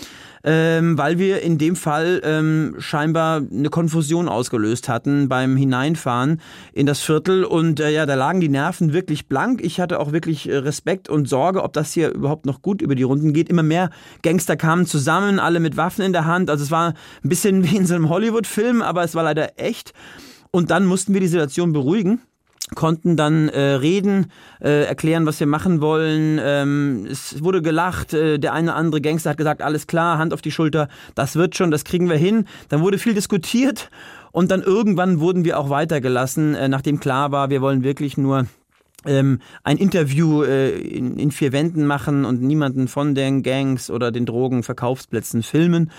ähm, 0.45 0.99
weil 0.99 1.19
wir 1.19 1.41
in 1.41 1.57
dem 1.59 1.75
Fall 1.75 2.21
ähm, 2.23 2.77
scheinbar 2.79 3.43
eine 3.51 3.71
Konfusion 3.71 4.29
ausgelöst 4.29 4.89
hatten 4.89 5.29
beim 5.29 5.57
Hineinfahren 5.57 6.41
in 6.75 6.87
das 6.87 7.01
Viertel. 7.01 7.45
Und 7.45 7.81
äh, 7.81 7.91
ja, 7.91 8.05
da 8.05 8.15
lagen 8.15 8.41
die 8.41 8.51
Nerven 8.51 8.93
wirklich 8.93 9.27
blank. 9.27 9.63
Ich 9.63 9.81
hatte 9.81 9.99
auch 9.99 10.13
wirklich 10.13 10.49
äh, 10.49 10.57
Respekt 10.57 11.09
und 11.09 11.29
Sorge, 11.29 11.63
ob 11.63 11.73
das 11.73 11.93
hier 11.93 12.13
überhaupt 12.13 12.45
noch 12.45 12.61
gut 12.61 12.83
über 12.83 12.95
die 12.95 13.04
Runden 13.05 13.33
geht. 13.33 13.49
Immer 13.49 13.63
mehr 13.63 13.91
Gangster 14.23 14.57
kamen 14.57 14.87
zusammen, 14.87 15.39
alle 15.39 15.61
mit 15.61 15.77
Waffen 15.77 16.05
in 16.05 16.13
der 16.13 16.27
Hand. 16.27 16.51
Also 16.51 16.65
es 16.65 16.71
war 16.71 16.95
ein 17.23 17.29
bisschen 17.29 17.65
wie 17.71 17.77
in 17.77 17.87
so 17.87 17.95
einem 17.95 18.09
Hollywood-Film, 18.09 18.83
aber 18.83 19.05
es 19.05 19.15
war 19.15 19.25
leider 19.25 19.59
echt. 19.59 19.93
Und 20.51 20.71
dann 20.71 20.85
mussten 20.87 21.15
wir 21.15 21.21
die 21.21 21.29
Situation 21.29 21.73
beruhigen 21.73 22.21
konnten 22.75 23.17
dann 23.17 23.49
äh, 23.51 23.61
reden, 23.61 24.33
äh, 24.61 24.85
erklären, 24.85 25.27
was 25.27 25.39
wir 25.39 25.47
machen 25.47 25.81
wollen. 25.81 26.41
Ähm, 26.43 27.07
es 27.11 27.43
wurde 27.43 27.63
gelacht. 27.63 28.15
Äh, 28.15 28.39
der 28.39 28.53
eine 28.53 28.71
oder 28.71 28.77
andere 28.77 29.01
Gangster 29.01 29.31
hat 29.31 29.37
gesagt, 29.37 29.63
alles 29.63 29.87
klar, 29.87 30.19
Hand 30.19 30.33
auf 30.33 30.43
die 30.43 30.51
Schulter, 30.51 30.89
das 31.15 31.37
wird 31.37 31.57
schon, 31.57 31.71
das 31.71 31.85
kriegen 31.85 32.09
wir 32.09 32.17
hin. 32.17 32.47
Dann 32.71 32.81
wurde 32.81 32.99
viel 32.99 33.15
diskutiert 33.15 33.91
und 34.33 34.51
dann 34.51 34.63
irgendwann 34.63 35.21
wurden 35.21 35.45
wir 35.45 35.59
auch 35.59 35.71
weitergelassen, 35.71 36.55
äh, 36.55 36.69
nachdem 36.69 37.01
klar 37.01 37.33
war, 37.33 37.51
wir 37.51 37.61
wollen 37.61 37.85
wirklich 37.85 38.17
nur 38.17 38.47
ähm, 39.07 39.41
ein 39.63 39.77
Interview 39.77 40.43
äh, 40.43 40.71
in, 40.71 41.19
in 41.19 41.31
vier 41.31 41.53
Wänden 41.53 41.87
machen 41.87 42.25
und 42.25 42.43
niemanden 42.43 42.89
von 42.89 43.15
den 43.15 43.43
Gangs 43.43 43.91
oder 43.91 44.11
den 44.11 44.27
Drogenverkaufsplätzen 44.27 45.43
filmen. 45.43 45.91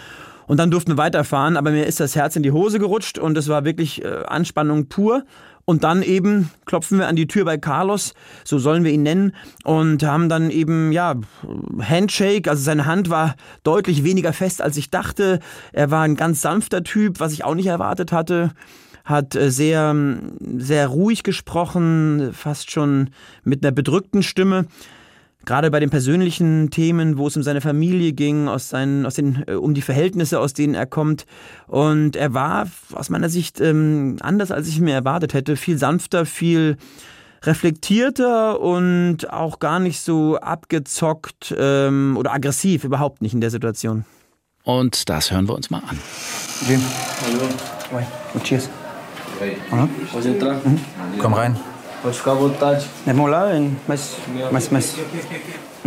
Und 0.47 0.57
dann 0.57 0.69
durften 0.69 0.91
wir 0.91 0.97
weiterfahren, 0.97 1.57
aber 1.57 1.71
mir 1.71 1.85
ist 1.85 1.99
das 1.99 2.15
Herz 2.15 2.35
in 2.35 2.43
die 2.43 2.51
Hose 2.51 2.77
gerutscht 2.77 3.17
und 3.17 3.37
es 3.37 3.47
war 3.47 3.65
wirklich 3.65 4.03
äh, 4.03 4.23
Anspannung 4.27 4.87
pur. 4.87 5.23
Und 5.67 5.83
dann 5.83 6.03
eben 6.03 6.51
klopfen 6.65 6.99
wir 6.99 7.07
an 7.07 7.15
die 7.15 7.25
Tür 7.25 7.43
bei 7.43 7.57
Carlos, 7.57 8.13
so 8.43 8.59
sollen 8.59 8.83
wir 8.83 8.91
ihn 8.91 9.01
nennen, 9.01 9.35
und 9.63 10.03
haben 10.03 10.29
dann 10.29 10.51
eben, 10.51 10.91
ja, 10.91 11.15
Handshake, 11.81 12.47
also 12.47 12.61
seine 12.61 12.85
Hand 12.85 13.09
war 13.09 13.35
deutlich 13.63 14.03
weniger 14.03 14.31
fest, 14.31 14.61
als 14.61 14.77
ich 14.77 14.91
dachte. 14.91 15.39
Er 15.73 15.89
war 15.89 16.03
ein 16.03 16.15
ganz 16.15 16.41
sanfter 16.41 16.83
Typ, 16.83 17.19
was 17.19 17.33
ich 17.33 17.43
auch 17.43 17.55
nicht 17.55 17.65
erwartet 17.65 18.11
hatte 18.11 18.51
hat 19.05 19.35
äh, 19.35 19.49
sehr, 19.49 19.95
sehr 20.57 20.87
ruhig 20.87 21.23
gesprochen, 21.23 22.31
fast 22.33 22.71
schon 22.71 23.11
mit 23.43 23.63
einer 23.63 23.71
bedrückten 23.71 24.21
Stimme 24.21 24.65
gerade 25.45 25.71
bei 25.71 25.79
den 25.79 25.89
persönlichen 25.89 26.69
Themen, 26.71 27.17
wo 27.17 27.27
es 27.27 27.37
um 27.37 27.43
seine 27.43 27.61
Familie 27.61 28.13
ging, 28.13 28.47
aus 28.47 28.69
seinen, 28.69 29.05
aus 29.05 29.15
den, 29.15 29.43
äh, 29.47 29.53
um 29.53 29.73
die 29.73 29.81
Verhältnisse, 29.81 30.39
aus 30.39 30.53
denen 30.53 30.73
er 30.73 30.85
kommt. 30.85 31.25
Und 31.67 32.15
er 32.15 32.33
war 32.33 32.67
aus 32.93 33.09
meiner 33.09 33.29
Sicht 33.29 33.61
ähm, 33.61 34.17
anders, 34.21 34.51
als 34.51 34.67
ich 34.67 34.79
mir 34.81 34.93
erwartet 34.93 35.33
hätte, 35.33 35.55
viel 35.55 35.77
sanfter, 35.77 36.25
viel 36.25 36.77
reflektierter 37.43 38.59
und 38.59 39.31
auch 39.31 39.59
gar 39.59 39.79
nicht 39.79 40.01
so 40.01 40.37
abgezockt 40.37 41.53
ähm, 41.57 42.15
oder 42.17 42.33
aggressiv, 42.33 42.83
überhaupt 42.83 43.21
nicht 43.21 43.33
in 43.33 43.41
der 43.41 43.51
Situation. 43.51 44.03
Und 44.63 45.09
das 45.09 45.31
hören 45.31 45.47
wir 45.47 45.53
uns 45.53 45.69
mal 45.69 45.83
an. 45.87 45.99
Jim. 46.67 46.81
Hallo. 47.21 47.47
Oi. 47.93 48.39
Cheers. 48.43 48.67
Pode 50.11 50.27
entrar? 50.29 50.61
Komm 51.19 51.33
rein. 51.33 51.55
Pode 52.01 52.15
ficar 52.17 52.31
à 52.31 52.35
vontade. 52.35 52.85
Vamos 53.05 53.29
lá, 53.31 53.51
mas, 53.87 54.15
mas, 54.51 54.71
mas. 54.71 54.95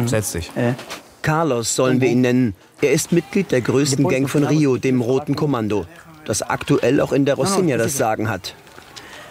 Setz 0.07 0.33
dich. 0.33 0.51
É. 0.57 0.75
Carlos 1.23 1.75
sollen 1.75 2.01
wir 2.01 2.09
ihn 2.11 2.21
nennen. 2.21 2.55
Er 2.81 2.93
ist 2.93 3.13
Mitglied 3.13 3.51
der 3.51 3.61
größten 3.61 4.07
Gang 4.09 4.29
von 4.29 4.45
Rio, 4.45 4.77
dem 4.77 5.01
Roten 5.01 5.35
Kommando, 5.37 5.87
das 6.25 6.43
aktuell 6.43 7.01
auch 7.01 7.13
in 7.13 7.25
der 7.25 7.35
Rocinha 7.35 7.77
das 7.77 7.97
Sagen 7.97 8.29
hat. 8.29 8.55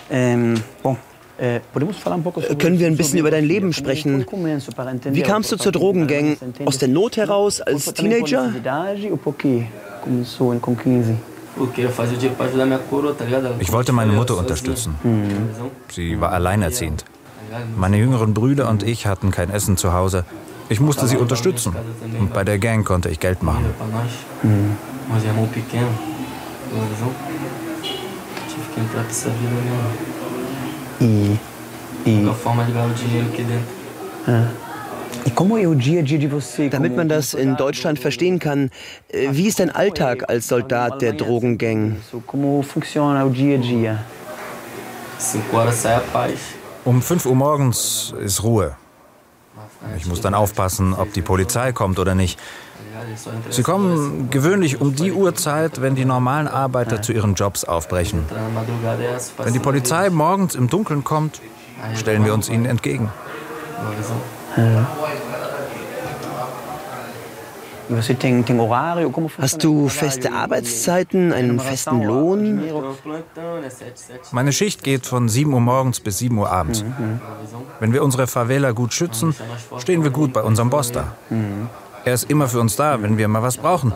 Ähm. 0.09 0.55
Äh, 1.39 1.59
sobre- 1.73 2.55
Können 2.57 2.79
wir 2.79 2.87
ein 2.87 2.97
bisschen 2.97 3.19
über 3.19 3.29
dein 3.29 3.45
Leben 3.45 3.71
sprechen? 3.71 4.25
Wie 5.11 5.21
kamst 5.21 5.51
du 5.51 5.55
zur 5.57 5.71
Drogengang? 5.71 6.35
Aus 6.65 6.79
der 6.79 6.87
Not 6.87 7.15
heraus, 7.17 7.61
als 7.61 7.93
Teenager? 7.93 8.51
Necessidade 11.57 11.61
ou 11.61 11.65
porque 11.65 11.65
começou 11.65 11.65
com 11.65 11.65
15? 11.65 11.65
Eu 11.65 11.67
queria 11.67 11.89
fazer 11.89 12.13
o 12.13 12.17
dinheiro 12.17 12.35
pra 12.35 12.45
ajudar 12.45 12.65
minha 12.65 12.79
coroa, 12.79 13.13
tá 13.13 13.25
ligado? 13.25 13.47
Ela 13.47 13.57
Ich 13.61 13.71
wollte 13.71 13.91
meine 13.91 14.11
Mutter 14.11 14.37
unterstützen. 14.37 14.95
Sie 15.89 16.15
war 16.19 16.33
alleinerziehend. 16.33 17.05
Meine 17.75 17.97
jüngeren 17.97 18.33
Brüder 18.33 18.69
und 18.69 18.83
ich 18.83 19.05
hatten 19.05 19.31
kein 19.31 19.49
Essen 19.49 19.77
zu 19.77 19.93
Hause. 19.93 20.25
Ich 20.69 20.79
musste 20.79 21.07
sie 21.07 21.17
unterstützen. 21.17 21.73
Und 22.19 22.33
bei 22.33 22.43
der 22.43 22.59
Gang 22.59 22.85
konnte 22.85 23.09
ich 23.09 23.19
Geld 23.19 23.41
machen. 23.41 23.65
Mesmo. 26.79 27.13
E, 30.99 31.37
e, 32.05 32.27
Damit 36.71 36.95
man 36.95 37.09
das 37.09 37.33
in 37.33 37.55
Deutschland 37.55 37.99
verstehen 37.99 38.39
kann, 38.39 38.69
äh, 39.09 39.29
wie 39.31 39.47
ist 39.47 39.59
dein 39.59 39.71
Alltag 39.71 40.29
als 40.29 40.47
Soldat 40.47 41.01
der 41.01 41.13
Drogengang? 41.13 41.97
So, 42.11 42.21
Como 42.25 42.61
funciona 42.61 43.25
o 43.25 43.29
dia 43.29 43.57
a 43.57 43.61
dia? 43.61 43.99
5 45.19 45.51
horas 45.51 45.81
sai 45.81 45.95
a 45.95 45.99
paz. 45.99 46.31
Um 46.85 47.01
5 47.01 47.25
Uhr 47.25 47.35
morgens 47.35 48.13
ist 48.23 48.43
Ruhe. 48.43 48.75
Ich 49.97 50.05
muss 50.05 50.21
dann 50.21 50.33
aufpassen, 50.33 50.93
ob 50.93 51.13
die 51.13 51.21
Polizei 51.21 51.71
kommt 51.71 51.99
oder 51.99 52.15
nicht. 52.15 52.39
Sie 53.49 53.63
kommen 53.63 54.29
gewöhnlich 54.31 54.81
um 54.81 54.95
die 54.95 55.11
Uhrzeit, 55.11 55.81
wenn 55.81 55.95
die 55.95 56.05
normalen 56.05 56.47
Arbeiter 56.47 57.01
zu 57.01 57.13
ihren 57.13 57.35
Jobs 57.35 57.63
aufbrechen. 57.63 58.25
Wenn 59.37 59.53
die 59.53 59.59
Polizei 59.59 60.09
morgens 60.09 60.55
im 60.55 60.69
Dunkeln 60.69 61.03
kommt, 61.03 61.41
stellen 61.95 62.25
wir 62.25 62.33
uns 62.33 62.49
ihnen 62.49 62.65
entgegen. 62.65 63.11
Hast 69.39 69.63
du 69.63 69.87
feste? 69.87 70.33
Arbeitszeiten, 70.33 71.31
einen 71.31 71.59
festen 71.59 72.03
Lohn? 72.03 72.43
Dinheiro? 72.43 72.95
Plantão, 73.01 73.61
né? 73.61 73.69
7, 73.69 73.91
7. 73.95 74.19
Meine 74.31 74.51
Schicht 74.51 74.83
geht 74.83 75.05
von 75.05 75.29
7 75.29 75.53
Uhr 75.53 75.61
morgens 75.61 75.99
bis 75.99 76.17
7 76.17 76.37
Uhr 76.37 76.51
abends. 76.51 76.83
Wenn 77.79 77.93
wir 77.93 78.03
unsere 78.03 78.27
Favela 78.27 78.71
gut 78.71 78.93
schützen, 78.93 79.35
stehen 79.77 80.03
wir 80.03 80.11
gut 80.11 80.33
bei 80.33 80.41
unserem 80.41 80.69
Boss 80.69 80.91
da. 80.91 81.15
Er 82.03 82.13
ist 82.13 82.29
immer 82.29 82.47
für 82.47 82.59
uns 82.59 82.75
da, 82.75 83.01
wenn 83.01 83.17
wir 83.17 83.27
mal 83.27 83.43
was 83.43 83.57
brauchen. 83.57 83.93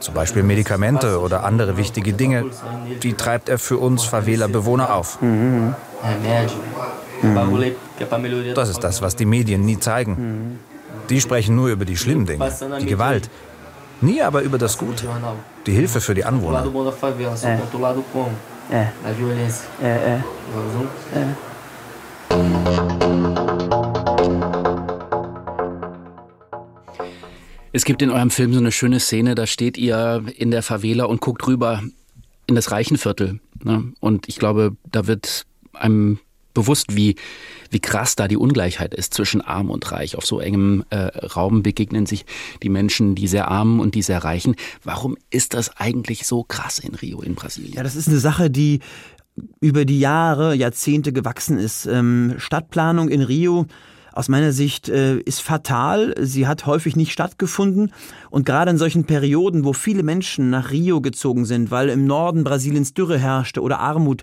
Zum 0.00 0.14
Beispiel 0.14 0.42
Medikamente 0.42 1.20
oder 1.20 1.44
andere 1.44 1.76
wichtige 1.76 2.12
Dinge. 2.14 2.46
Die 3.02 3.14
treibt 3.14 3.48
er 3.48 3.58
für 3.58 3.78
uns 3.78 4.04
Favela-Bewohner 4.04 4.94
auf. 4.94 5.18
Remédio. 5.22 6.58
Melhoria. 8.18 8.54
Das 8.54 8.68
ist 8.68 8.80
das, 8.80 9.02
was 9.02 9.16
die 9.16 9.24
Medien 9.24 9.64
nie 9.64 9.78
zeigen. 9.78 10.58
Die 11.08 11.20
sprechen 11.20 11.56
nur 11.56 11.68
über 11.68 11.84
die 11.84 11.96
schlimmen 11.96 12.26
Dinge, 12.26 12.50
die 12.80 12.86
Gewalt. 12.86 13.30
Nie 14.00 14.22
aber 14.22 14.42
über 14.42 14.58
das 14.58 14.76
Gute, 14.78 15.04
Jornal. 15.04 15.36
die 15.66 15.72
Hilfe 15.72 16.00
für 16.00 16.14
die 16.14 16.24
Anwohner. 16.24 16.64
Es 27.74 27.84
gibt 27.84 28.02
in 28.02 28.10
eurem 28.10 28.30
Film 28.30 28.52
so 28.52 28.58
eine 28.58 28.72
schöne 28.72 29.00
Szene, 29.00 29.34
da 29.34 29.46
steht 29.46 29.78
ihr 29.78 30.24
in 30.36 30.50
der 30.50 30.62
Favela 30.62 31.04
und 31.04 31.20
guckt 31.20 31.46
rüber 31.46 31.82
in 32.46 32.54
das 32.54 32.70
Reichenviertel. 32.70 33.40
Ne? 33.62 33.92
Und 34.00 34.28
ich 34.28 34.36
glaube, 34.36 34.76
da 34.90 35.06
wird 35.06 35.46
einem 35.72 36.18
bewusst, 36.54 36.96
wie, 36.96 37.16
wie 37.70 37.80
krass 37.80 38.16
da 38.16 38.28
die 38.28 38.36
Ungleichheit 38.36 38.94
ist 38.94 39.14
zwischen 39.14 39.40
arm 39.40 39.70
und 39.70 39.90
reich. 39.92 40.16
Auf 40.16 40.26
so 40.26 40.40
engem 40.40 40.84
äh, 40.90 40.96
Raum 40.96 41.62
begegnen 41.62 42.06
sich 42.06 42.24
die 42.62 42.68
Menschen, 42.68 43.14
die 43.14 43.28
sehr 43.28 43.48
armen 43.48 43.80
und 43.80 43.94
die 43.94 44.02
sehr 44.02 44.24
reichen. 44.24 44.56
Warum 44.84 45.16
ist 45.30 45.54
das 45.54 45.76
eigentlich 45.76 46.26
so 46.26 46.44
krass 46.44 46.78
in 46.78 46.94
Rio, 46.94 47.22
in 47.22 47.34
Brasilien? 47.34 47.74
Ja, 47.74 47.82
das 47.82 47.96
ist 47.96 48.08
eine 48.08 48.18
Sache, 48.18 48.50
die 48.50 48.80
über 49.60 49.84
die 49.84 49.98
Jahre, 49.98 50.54
Jahrzehnte 50.54 51.12
gewachsen 51.12 51.58
ist. 51.58 51.86
Ähm, 51.86 52.34
Stadtplanung 52.38 53.08
in 53.08 53.22
Rio 53.22 53.66
aus 54.12 54.28
meiner 54.28 54.52
Sicht 54.52 54.88
äh, 54.88 55.16
ist 55.18 55.40
fatal. 55.40 56.14
Sie 56.20 56.46
hat 56.46 56.66
häufig 56.66 56.96
nicht 56.96 57.12
stattgefunden. 57.12 57.92
Und 58.30 58.44
gerade 58.44 58.70
in 58.70 58.78
solchen 58.78 59.04
Perioden, 59.04 59.64
wo 59.64 59.72
viele 59.72 60.02
Menschen 60.02 60.50
nach 60.50 60.70
Rio 60.70 61.00
gezogen 61.00 61.44
sind, 61.44 61.70
weil 61.70 61.88
im 61.88 62.06
Norden 62.06 62.44
Brasiliens 62.44 62.92
Dürre 62.94 63.18
herrschte 63.18 63.62
oder 63.62 63.80
Armut, 63.80 64.22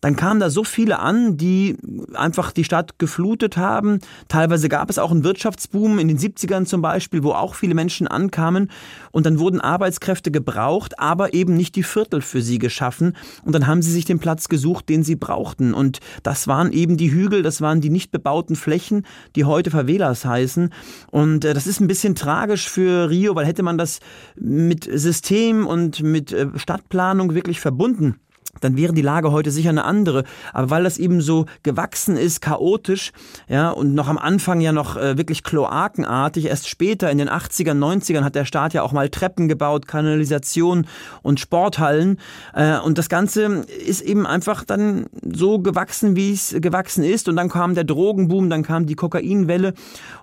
dann 0.00 0.16
kamen 0.16 0.40
da 0.40 0.50
so 0.50 0.64
viele 0.64 1.00
an, 1.00 1.36
die 1.36 1.76
einfach 2.14 2.52
die 2.52 2.64
Stadt 2.64 2.98
geflutet 2.98 3.56
haben. 3.56 3.98
Teilweise 4.28 4.68
gab 4.68 4.90
es 4.90 4.98
auch 4.98 5.10
einen 5.10 5.24
Wirtschaftsboom 5.24 5.98
in 5.98 6.08
den 6.08 6.18
70ern 6.18 6.66
zum 6.66 6.82
Beispiel, 6.82 7.22
wo 7.22 7.32
auch 7.32 7.54
viele 7.54 7.74
Menschen 7.74 8.06
ankamen. 8.06 8.70
Und 9.10 9.26
dann 9.26 9.38
wurden 9.38 9.60
Arbeitskräfte 9.60 10.30
gebraucht, 10.30 10.98
aber 10.98 11.34
eben 11.34 11.56
nicht 11.56 11.74
die 11.74 11.82
Viertel 11.82 12.20
für 12.20 12.42
sie 12.42 12.58
geschaffen. 12.58 13.16
Und 13.44 13.54
dann 13.54 13.66
haben 13.66 13.82
sie 13.82 13.92
sich 13.92 14.04
den 14.04 14.20
Platz 14.20 14.48
gesucht, 14.48 14.88
den 14.88 15.02
sie 15.02 15.16
brauchten. 15.16 15.74
Und 15.74 15.98
das 16.22 16.46
waren 16.46 16.72
eben 16.72 16.96
die 16.96 17.10
Hügel, 17.10 17.42
das 17.42 17.60
waren 17.60 17.80
die 17.80 17.90
nicht 17.90 18.12
bebauten 18.12 18.56
Flächen, 18.56 19.04
die 19.34 19.44
heute 19.44 19.70
Favelas 19.70 20.24
heißen. 20.24 20.72
Und 21.10 21.44
äh, 21.44 21.54
das 21.54 21.66
ist 21.66 21.80
ein 21.80 21.88
bisschen 21.88 22.14
tragisch 22.14 22.68
für 22.68 23.10
Rio, 23.10 23.34
weil 23.34 23.46
hätte 23.46 23.62
man 23.62 23.78
das 23.78 24.00
mit 24.36 24.84
System 24.84 25.66
und 25.66 26.02
mit 26.02 26.32
äh, 26.32 26.46
Stadtplanung 26.56 27.34
wirklich 27.34 27.60
verbunden, 27.60 28.20
dann 28.60 28.76
wäre 28.76 28.92
die 28.92 29.02
Lage 29.02 29.32
heute 29.32 29.50
sicher 29.50 29.70
eine 29.70 29.84
andere. 29.84 30.24
Aber 30.52 30.70
weil 30.70 30.84
das 30.84 30.98
eben 30.98 31.20
so 31.20 31.46
gewachsen 31.62 32.16
ist, 32.16 32.40
chaotisch, 32.40 33.12
ja, 33.48 33.70
und 33.70 33.94
noch 33.94 34.08
am 34.08 34.18
Anfang 34.18 34.60
ja 34.60 34.72
noch 34.72 34.96
äh, 34.96 35.16
wirklich 35.16 35.42
kloakenartig, 35.42 36.46
erst 36.46 36.68
später 36.68 37.10
in 37.10 37.18
den 37.18 37.28
80ern, 37.28 37.78
90ern 37.78 38.24
hat 38.24 38.34
der 38.34 38.44
Staat 38.44 38.74
ja 38.74 38.82
auch 38.82 38.92
mal 38.92 39.08
Treppen 39.08 39.48
gebaut, 39.48 39.86
Kanalisation 39.86 40.86
und 41.22 41.40
Sporthallen. 41.40 42.18
Äh, 42.54 42.78
und 42.78 42.98
das 42.98 43.08
Ganze 43.08 43.64
ist 43.86 44.00
eben 44.00 44.26
einfach 44.26 44.64
dann 44.64 45.06
so 45.22 45.58
gewachsen, 45.58 46.16
wie 46.16 46.32
es 46.32 46.54
gewachsen 46.58 47.04
ist. 47.04 47.28
Und 47.28 47.36
dann 47.36 47.48
kam 47.48 47.74
der 47.74 47.84
Drogenboom, 47.84 48.50
dann 48.50 48.62
kam 48.62 48.86
die 48.86 48.94
Kokainwelle. 48.94 49.74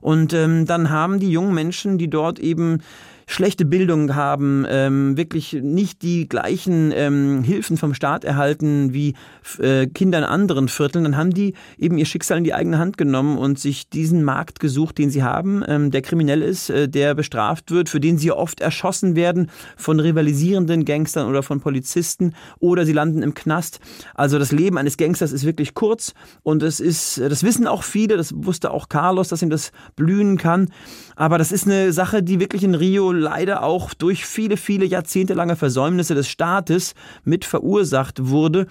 Und 0.01 0.33
ähm, 0.33 0.65
dann 0.65 0.89
haben 0.89 1.19
die 1.19 1.31
jungen 1.31 1.53
Menschen, 1.53 1.97
die 1.97 2.09
dort 2.09 2.39
eben 2.39 2.81
schlechte 3.27 3.65
Bildung 3.65 4.15
haben, 4.15 4.65
ähm, 4.69 5.17
wirklich 5.17 5.53
nicht 5.53 6.01
die 6.01 6.29
gleichen 6.29 6.91
ähm, 6.93 7.43
Hilfen 7.43 7.77
vom 7.77 7.93
Staat 7.93 8.23
erhalten 8.23 8.93
wie 8.93 9.15
äh, 9.59 9.87
Kinder 9.87 10.19
in 10.19 10.23
anderen 10.23 10.67
Vierteln, 10.67 11.03
dann 11.03 11.17
haben 11.17 11.33
die 11.33 11.53
eben 11.77 11.97
ihr 11.97 12.05
Schicksal 12.05 12.37
in 12.37 12.43
die 12.43 12.53
eigene 12.53 12.77
Hand 12.77 12.97
genommen 12.97 13.37
und 13.37 13.59
sich 13.59 13.89
diesen 13.89 14.23
Markt 14.23 14.59
gesucht, 14.59 14.97
den 14.97 15.09
sie 15.09 15.23
haben, 15.23 15.63
ähm, 15.67 15.91
der 15.91 16.01
kriminell 16.01 16.41
ist, 16.41 16.69
äh, 16.69 16.87
der 16.87 17.15
bestraft 17.15 17.71
wird, 17.71 17.89
für 17.89 17.99
den 17.99 18.17
sie 18.17 18.31
oft 18.31 18.61
erschossen 18.61 19.15
werden 19.15 19.49
von 19.75 19.99
rivalisierenden 19.99 20.85
Gangstern 20.85 21.27
oder 21.27 21.43
von 21.43 21.61
Polizisten 21.61 22.35
oder 22.59 22.85
sie 22.85 22.93
landen 22.93 23.23
im 23.23 23.33
Knast. 23.33 23.79
Also 24.13 24.37
das 24.39 24.51
Leben 24.51 24.77
eines 24.77 24.97
Gangsters 24.97 25.31
ist 25.31 25.45
wirklich 25.45 25.73
kurz 25.73 26.13
und 26.43 26.61
es 26.61 26.79
ist, 26.79 27.19
das 27.19 27.43
wissen 27.43 27.67
auch 27.67 27.83
viele, 27.83 28.17
das 28.17 28.33
wusste 28.35 28.71
auch 28.71 28.89
Carlos, 28.89 29.29
dass 29.29 29.41
ihm 29.41 29.49
das 29.49 29.71
blühen 29.95 30.37
kann. 30.37 30.69
Aber 31.15 31.37
das 31.37 31.51
ist 31.51 31.65
eine 31.65 31.91
Sache, 31.91 32.21
die 32.21 32.39
wirklich 32.39 32.63
in 32.63 32.75
Rio 32.75 33.14
leider 33.15 33.63
auch 33.63 33.93
durch 33.93 34.25
viele, 34.25 34.57
viele 34.57 34.85
jahrzehntelange 34.85 35.55
Versäumnisse 35.55 36.15
des 36.15 36.27
Staates 36.29 36.93
mit 37.23 37.45
verursacht 37.45 38.27
wurde. 38.27 38.67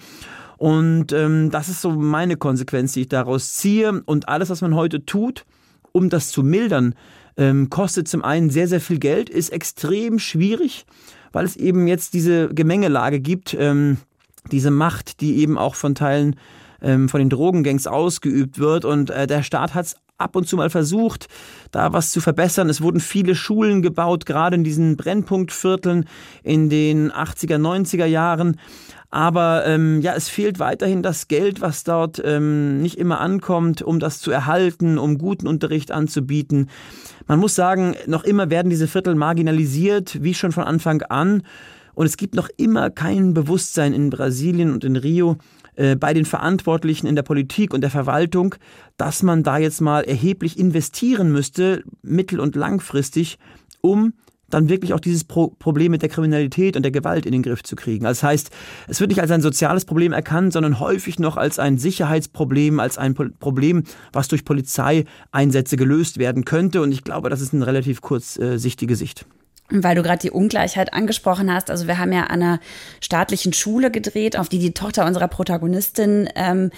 Und 0.57 1.11
ähm, 1.11 1.51
das 1.51 1.69
ist 1.69 1.81
so 1.81 1.91
meine 1.91 2.37
Konsequenz, 2.37 2.93
die 2.93 3.01
ich 3.01 3.09
daraus 3.09 3.53
ziehe. 3.53 4.01
Und 4.05 4.29
alles, 4.29 4.49
was 4.49 4.61
man 4.61 4.75
heute 4.75 5.05
tut, 5.05 5.45
um 5.91 6.09
das 6.09 6.29
zu 6.29 6.43
mildern, 6.43 6.95
ähm, 7.37 7.69
kostet 7.69 8.07
zum 8.07 8.23
einen 8.23 8.49
sehr, 8.49 8.67
sehr 8.67 8.81
viel 8.81 8.99
Geld, 8.99 9.29
ist 9.29 9.49
extrem 9.49 10.19
schwierig, 10.19 10.85
weil 11.33 11.45
es 11.45 11.57
eben 11.57 11.87
jetzt 11.87 12.13
diese 12.13 12.47
Gemengelage 12.49 13.19
gibt, 13.19 13.55
ähm, 13.59 13.97
diese 14.51 14.71
Macht, 14.71 15.21
die 15.21 15.37
eben 15.37 15.57
auch 15.57 15.75
von 15.75 15.95
Teilen 15.95 16.37
ähm, 16.81 17.09
von 17.09 17.19
den 17.19 17.29
Drogengangs 17.29 17.87
ausgeübt 17.87 18.59
wird. 18.59 18.85
Und 18.85 19.09
äh, 19.09 19.27
der 19.27 19.43
Staat 19.43 19.73
hat 19.73 19.85
es 19.85 19.95
ab 20.17 20.35
und 20.35 20.47
zu 20.47 20.55
mal 20.55 20.69
versucht, 20.69 21.27
da 21.71 21.91
was 21.91 22.11
zu 22.11 22.21
verbessern. 22.21 22.69
Es 22.69 22.81
wurden 22.81 22.99
viele 22.99 23.35
Schulen 23.35 23.81
gebaut, 23.81 24.25
gerade 24.25 24.55
in 24.55 24.63
diesen 24.63 24.95
Brennpunktvierteln 24.95 26.05
in 26.43 26.69
den 26.69 27.11
80er, 27.11 27.57
90er 27.57 28.05
Jahren. 28.05 28.57
Aber 29.09 29.65
ähm, 29.65 30.01
ja, 30.01 30.13
es 30.13 30.29
fehlt 30.29 30.59
weiterhin 30.59 31.03
das 31.03 31.27
Geld, 31.27 31.61
was 31.61 31.83
dort 31.83 32.21
ähm, 32.23 32.81
nicht 32.81 32.97
immer 32.97 33.19
ankommt, 33.19 33.81
um 33.81 33.99
das 33.99 34.19
zu 34.19 34.31
erhalten, 34.31 34.97
um 34.97 35.17
guten 35.17 35.47
Unterricht 35.47 35.91
anzubieten. 35.91 36.69
Man 37.27 37.39
muss 37.39 37.55
sagen, 37.55 37.95
noch 38.07 38.23
immer 38.23 38.49
werden 38.49 38.69
diese 38.69 38.87
Viertel 38.87 39.15
marginalisiert, 39.15 40.21
wie 40.21 40.33
schon 40.33 40.51
von 40.51 40.63
Anfang 40.63 41.01
an. 41.03 41.43
Und 41.93 42.05
es 42.05 42.17
gibt 42.17 42.35
noch 42.35 42.49
immer 42.57 42.89
kein 42.89 43.33
Bewusstsein 43.33 43.93
in 43.93 44.09
Brasilien 44.09 44.73
und 44.73 44.83
in 44.83 44.97
Rio 44.97 45.37
äh, 45.75 45.95
bei 45.95 46.13
den 46.13 46.25
Verantwortlichen 46.25 47.07
in 47.07 47.15
der 47.15 47.23
Politik 47.23 47.73
und 47.73 47.81
der 47.81 47.89
Verwaltung, 47.89 48.55
dass 48.97 49.23
man 49.23 49.43
da 49.43 49.57
jetzt 49.57 49.81
mal 49.81 50.03
erheblich 50.03 50.57
investieren 50.57 51.31
müsste, 51.31 51.83
mittel- 52.01 52.39
und 52.39 52.55
langfristig, 52.55 53.37
um 53.81 54.13
dann 54.49 54.69
wirklich 54.69 54.93
auch 54.93 54.99
dieses 54.99 55.23
Pro 55.23 55.47
Problem 55.47 55.91
mit 55.91 56.01
der 56.01 56.09
Kriminalität 56.09 56.77
und 56.77 56.83
der 56.83 56.91
Gewalt 56.91 57.25
in 57.25 57.31
den 57.31 57.41
Griff 57.41 57.63
zu 57.63 57.75
kriegen. 57.75 58.05
Das 58.05 58.23
heißt, 58.23 58.51
es 58.87 58.99
wird 58.99 59.09
nicht 59.09 59.21
als 59.21 59.31
ein 59.31 59.41
soziales 59.41 59.85
Problem 59.85 60.13
erkannt, 60.13 60.53
sondern 60.53 60.79
häufig 60.79 61.19
noch 61.19 61.37
als 61.37 61.59
ein 61.59 61.77
Sicherheitsproblem, 61.77 62.79
als 62.79 62.97
ein 62.97 63.15
po 63.15 63.25
Problem, 63.39 63.83
was 64.13 64.27
durch 64.27 64.45
Polizeieinsätze 64.45 65.77
gelöst 65.77 66.19
werden 66.19 66.45
könnte. 66.45 66.81
Und 66.81 66.91
ich 66.91 67.03
glaube, 67.03 67.29
das 67.29 67.41
ist 67.41 67.53
eine 67.53 67.67
relativ 67.67 68.01
kurzsichtige 68.01 68.95
Sicht. 68.95 69.25
Weil 69.69 69.95
du 69.95 70.03
gerade 70.03 70.19
die 70.19 70.31
Ungleichheit 70.31 70.93
angesprochen 70.93 71.51
hast. 71.51 71.71
Also 71.71 71.87
wir 71.87 71.97
haben 71.97 72.13
ja 72.13 72.25
an 72.25 72.43
einer 72.43 72.59
staatlichen 73.01 73.51
Schule 73.51 73.89
gedreht, 73.89 74.37
auf 74.37 74.47
die 74.47 74.59
die 74.59 74.73
Tochter 74.73 75.05
unserer 75.05 75.27
Protagonistin 75.27 76.29
ähm, 76.35 76.69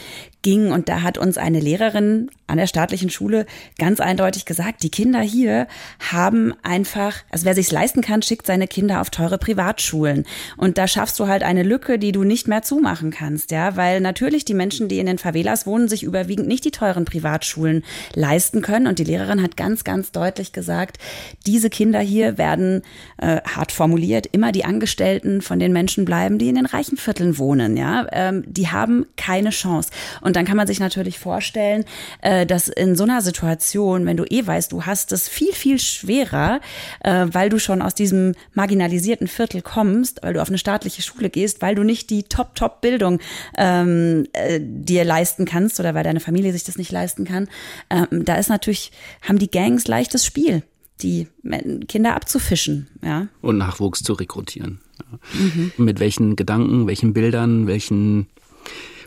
ging. 0.42 0.72
Und 0.72 0.88
da 0.88 1.02
hat 1.02 1.18
uns 1.18 1.38
eine 1.38 1.60
Lehrerin 1.60 2.32
an 2.48 2.58
der 2.58 2.68
staatlichen 2.68 3.10
Schule 3.10 3.46
ganz 3.78 4.00
eindeutig 4.00 4.46
gesagt, 4.46 4.84
die 4.84 4.90
Kinder 4.90 5.22
hier 5.22 5.68
haben 6.12 6.54
einfach, 6.64 7.16
also 7.30 7.46
wer 7.46 7.54
sich's 7.54 7.72
leisten 7.72 8.02
kann, 8.02 8.22
schickt 8.22 8.48
seine 8.48 8.68
Kinder 8.68 9.02
auf 9.02 9.10
teure 9.10 9.38
Privatschulen. 9.38 10.26
Und 10.56 10.78
da 10.78 10.88
schaffst 10.88 11.20
du 11.20 11.28
halt 11.28 11.44
eine 11.44 11.64
Lücke, 11.64 12.00
die 12.00 12.14
du 12.14 12.24
nicht 12.24 12.48
mehr 12.48 12.62
zumachen 12.62 13.12
kannst, 13.12 13.52
ja, 13.52 13.76
weil 13.76 14.00
natürlich 14.00 14.46
die 14.46 14.54
Menschen, 14.54 14.88
die 14.88 15.00
in 15.00 15.06
den 15.06 15.18
Favelas 15.18 15.68
wohnen, 15.68 15.90
sich 15.90 16.04
überwiegend 16.04 16.48
nicht 16.48 16.64
die 16.64 16.72
teuren 16.72 17.06
Privatschulen 17.06 17.84
leisten 18.14 18.62
können. 18.62 18.88
Und 18.88 19.00
die 19.00 19.04
Lehrerin 19.04 19.42
hat 19.42 19.58
ganz, 19.58 19.84
ganz 19.84 20.12
deutlich 20.12 20.54
gesagt, 20.54 20.98
diese 21.46 21.70
Kinder 21.70 22.00
hier 22.00 22.38
werden, 22.38 22.82
äh, 23.18 23.42
hart 23.42 23.72
formuliert, 23.72 24.28
immer 24.32 24.52
die 24.52 24.66
Angestellten 24.66 25.42
von 25.42 25.60
den 25.60 25.74
Menschen 25.74 26.06
bleiben, 26.06 26.38
die 26.38 26.48
in 26.48 26.56
den 26.56 26.66
reichen 26.66 26.98
Vierteln 26.98 27.38
wohnen, 27.38 27.76
ja. 27.76 28.08
Ähm, 28.12 28.44
die 28.48 28.70
haben 28.70 29.06
keine 29.18 29.50
Chance. 29.50 29.92
Und 30.22 30.36
dann 30.36 30.46
kann 30.46 30.58
man 30.58 30.68
sich 30.68 30.80
natürlich 30.80 31.20
vorstellen, 31.20 31.84
äh, 32.22 32.37
dass 32.46 32.68
in 32.68 32.96
so 32.96 33.04
einer 33.04 33.22
Situation, 33.22 34.06
wenn 34.06 34.18
du 34.18 34.26
eh 34.30 34.46
weißt, 34.46 34.72
du 34.72 34.86
hast 34.86 35.12
es 35.12 35.28
viel, 35.28 35.54
viel 35.54 35.80
schwerer, 35.80 36.62
äh, 37.04 37.28
weil 37.32 37.50
du 37.50 37.60
schon 37.60 37.82
aus 37.82 37.96
diesem 37.96 38.34
marginalisierten 38.54 39.28
Viertel 39.28 39.62
kommst, 39.62 40.24
weil 40.24 40.34
du 40.34 40.42
auf 40.42 40.50
eine 40.50 40.58
staatliche 40.58 41.02
Schule 41.02 41.30
gehst, 41.30 41.62
weil 41.62 41.76
du 41.76 41.84
nicht 41.84 42.10
die 42.10 42.24
Top-Top-Bildung 42.24 43.20
ähm, 43.58 44.28
äh, 44.34 44.60
dir 44.62 45.06
leisten 45.06 45.46
kannst 45.46 45.80
oder 45.80 45.94
weil 45.94 46.04
deine 46.04 46.20
Familie 46.20 46.52
sich 46.52 46.64
das 46.64 46.78
nicht 46.78 46.92
leisten 46.92 47.26
kann, 47.26 47.48
ähm, 47.90 48.26
da 48.26 48.36
ist 48.36 48.50
natürlich, 48.50 48.92
haben 49.22 49.40
die 49.40 49.52
Gangs 49.52 49.88
leichtes 49.88 50.26
Spiel 50.26 50.64
die 51.02 51.28
Kinder 51.88 52.16
abzufischen, 52.16 52.88
ja. 53.04 53.28
Und 53.42 53.58
Nachwuchs 53.58 54.02
zu 54.02 54.14
rekrutieren. 54.14 54.80
Ja. 55.00 55.20
Mhm. 55.40 55.72
Mit 55.78 56.00
welchen 56.00 56.36
Gedanken, 56.36 56.88
welchen 56.88 57.14
Bildern, 57.14 57.68
welchen 57.68 58.28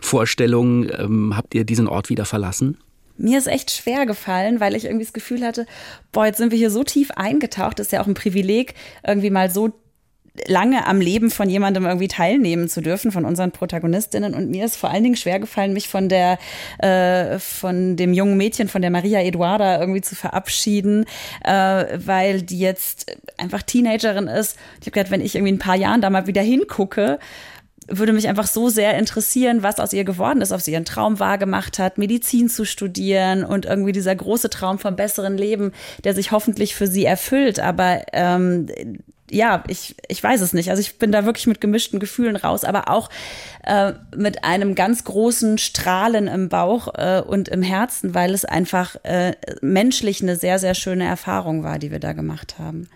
Vorstellung 0.00 0.88
ähm, 0.90 1.36
habt 1.36 1.54
ihr 1.54 1.64
diesen 1.64 1.86
Ort 1.86 2.08
wieder 2.08 2.24
verlassen? 2.24 2.78
Mir 3.20 3.38
ist 3.38 3.46
echt 3.46 3.70
schwer 3.70 4.06
gefallen, 4.06 4.60
weil 4.60 4.74
ich 4.74 4.84
irgendwie 4.84 5.04
das 5.04 5.12
Gefühl 5.12 5.44
hatte, 5.44 5.66
boah, 6.12 6.26
jetzt 6.26 6.38
sind 6.38 6.50
wir 6.50 6.58
hier 6.58 6.70
so 6.70 6.84
tief 6.84 7.10
eingetaucht, 7.12 7.78
das 7.78 7.88
ist 7.88 7.92
ja 7.92 8.02
auch 8.02 8.06
ein 8.06 8.14
Privileg, 8.14 8.74
irgendwie 9.04 9.30
mal 9.30 9.50
so 9.50 9.72
lange 10.46 10.86
am 10.86 11.00
Leben 11.00 11.30
von 11.30 11.50
jemandem 11.50 11.84
irgendwie 11.84 12.08
teilnehmen 12.08 12.68
zu 12.68 12.80
dürfen, 12.80 13.12
von 13.12 13.24
unseren 13.24 13.52
Protagonistinnen. 13.52 14.34
Und 14.34 14.50
mir 14.50 14.64
ist 14.64 14.76
vor 14.76 14.90
allen 14.90 15.02
Dingen 15.02 15.16
schwer 15.16 15.38
gefallen, 15.38 15.72
mich 15.72 15.88
von 15.88 16.08
der, 16.08 16.38
äh, 16.78 17.38
von 17.38 17.96
dem 17.96 18.12
jungen 18.12 18.36
Mädchen, 18.36 18.68
von 18.68 18.82
der 18.82 18.90
Maria 18.90 19.20
Eduarda 19.20 19.80
irgendwie 19.80 20.00
zu 20.00 20.14
verabschieden, 20.14 21.04
äh, 21.44 21.86
weil 21.96 22.42
die 22.42 22.60
jetzt 22.60 23.16
einfach 23.36 23.62
Teenagerin 23.62 24.28
ist. 24.28 24.56
Ich 24.80 24.86
habe 24.86 24.92
gedacht, 24.92 25.10
wenn 25.10 25.20
ich 25.20 25.34
irgendwie 25.34 25.52
ein 25.52 25.58
paar 25.58 25.76
Jahren 25.76 26.00
da 26.00 26.10
mal 26.10 26.26
wieder 26.26 26.42
hingucke, 26.42 27.18
würde 27.90 28.12
mich 28.12 28.28
einfach 28.28 28.46
so 28.46 28.68
sehr 28.68 28.96
interessieren, 28.98 29.62
was 29.62 29.80
aus 29.80 29.92
ihr 29.92 30.04
geworden 30.04 30.40
ist, 30.40 30.52
ob 30.52 30.60
sie 30.60 30.72
ihren 30.72 30.84
Traum 30.84 31.18
wahrgemacht 31.18 31.78
hat, 31.78 31.98
Medizin 31.98 32.48
zu 32.48 32.64
studieren 32.64 33.44
und 33.44 33.66
irgendwie 33.66 33.92
dieser 33.92 34.14
große 34.14 34.50
Traum 34.50 34.78
vom 34.78 34.96
besseren 34.96 35.36
Leben, 35.36 35.72
der 36.04 36.14
sich 36.14 36.32
hoffentlich 36.32 36.74
für 36.74 36.86
sie 36.86 37.04
erfüllt. 37.04 37.60
Aber 37.60 38.02
ähm, 38.12 38.68
ja, 39.30 39.64
ich, 39.68 39.94
ich 40.08 40.22
weiß 40.22 40.40
es 40.40 40.52
nicht. 40.52 40.70
Also 40.70 40.80
ich 40.80 40.98
bin 40.98 41.12
da 41.12 41.24
wirklich 41.24 41.46
mit 41.46 41.60
gemischten 41.60 42.00
Gefühlen 42.00 42.36
raus, 42.36 42.64
aber 42.64 42.88
auch 42.88 43.10
äh, 43.64 43.92
mit 44.16 44.44
einem 44.44 44.74
ganz 44.74 45.04
großen 45.04 45.58
Strahlen 45.58 46.26
im 46.26 46.48
Bauch 46.48 46.88
äh, 46.94 47.20
und 47.20 47.48
im 47.48 47.62
Herzen, 47.62 48.14
weil 48.14 48.34
es 48.34 48.44
einfach 48.44 48.96
äh, 49.04 49.34
menschlich 49.60 50.22
eine 50.22 50.36
sehr, 50.36 50.58
sehr 50.58 50.74
schöne 50.74 51.04
Erfahrung 51.04 51.62
war, 51.62 51.78
die 51.78 51.90
wir 51.90 52.00
da 52.00 52.12
gemacht 52.12 52.56
haben. 52.58 52.88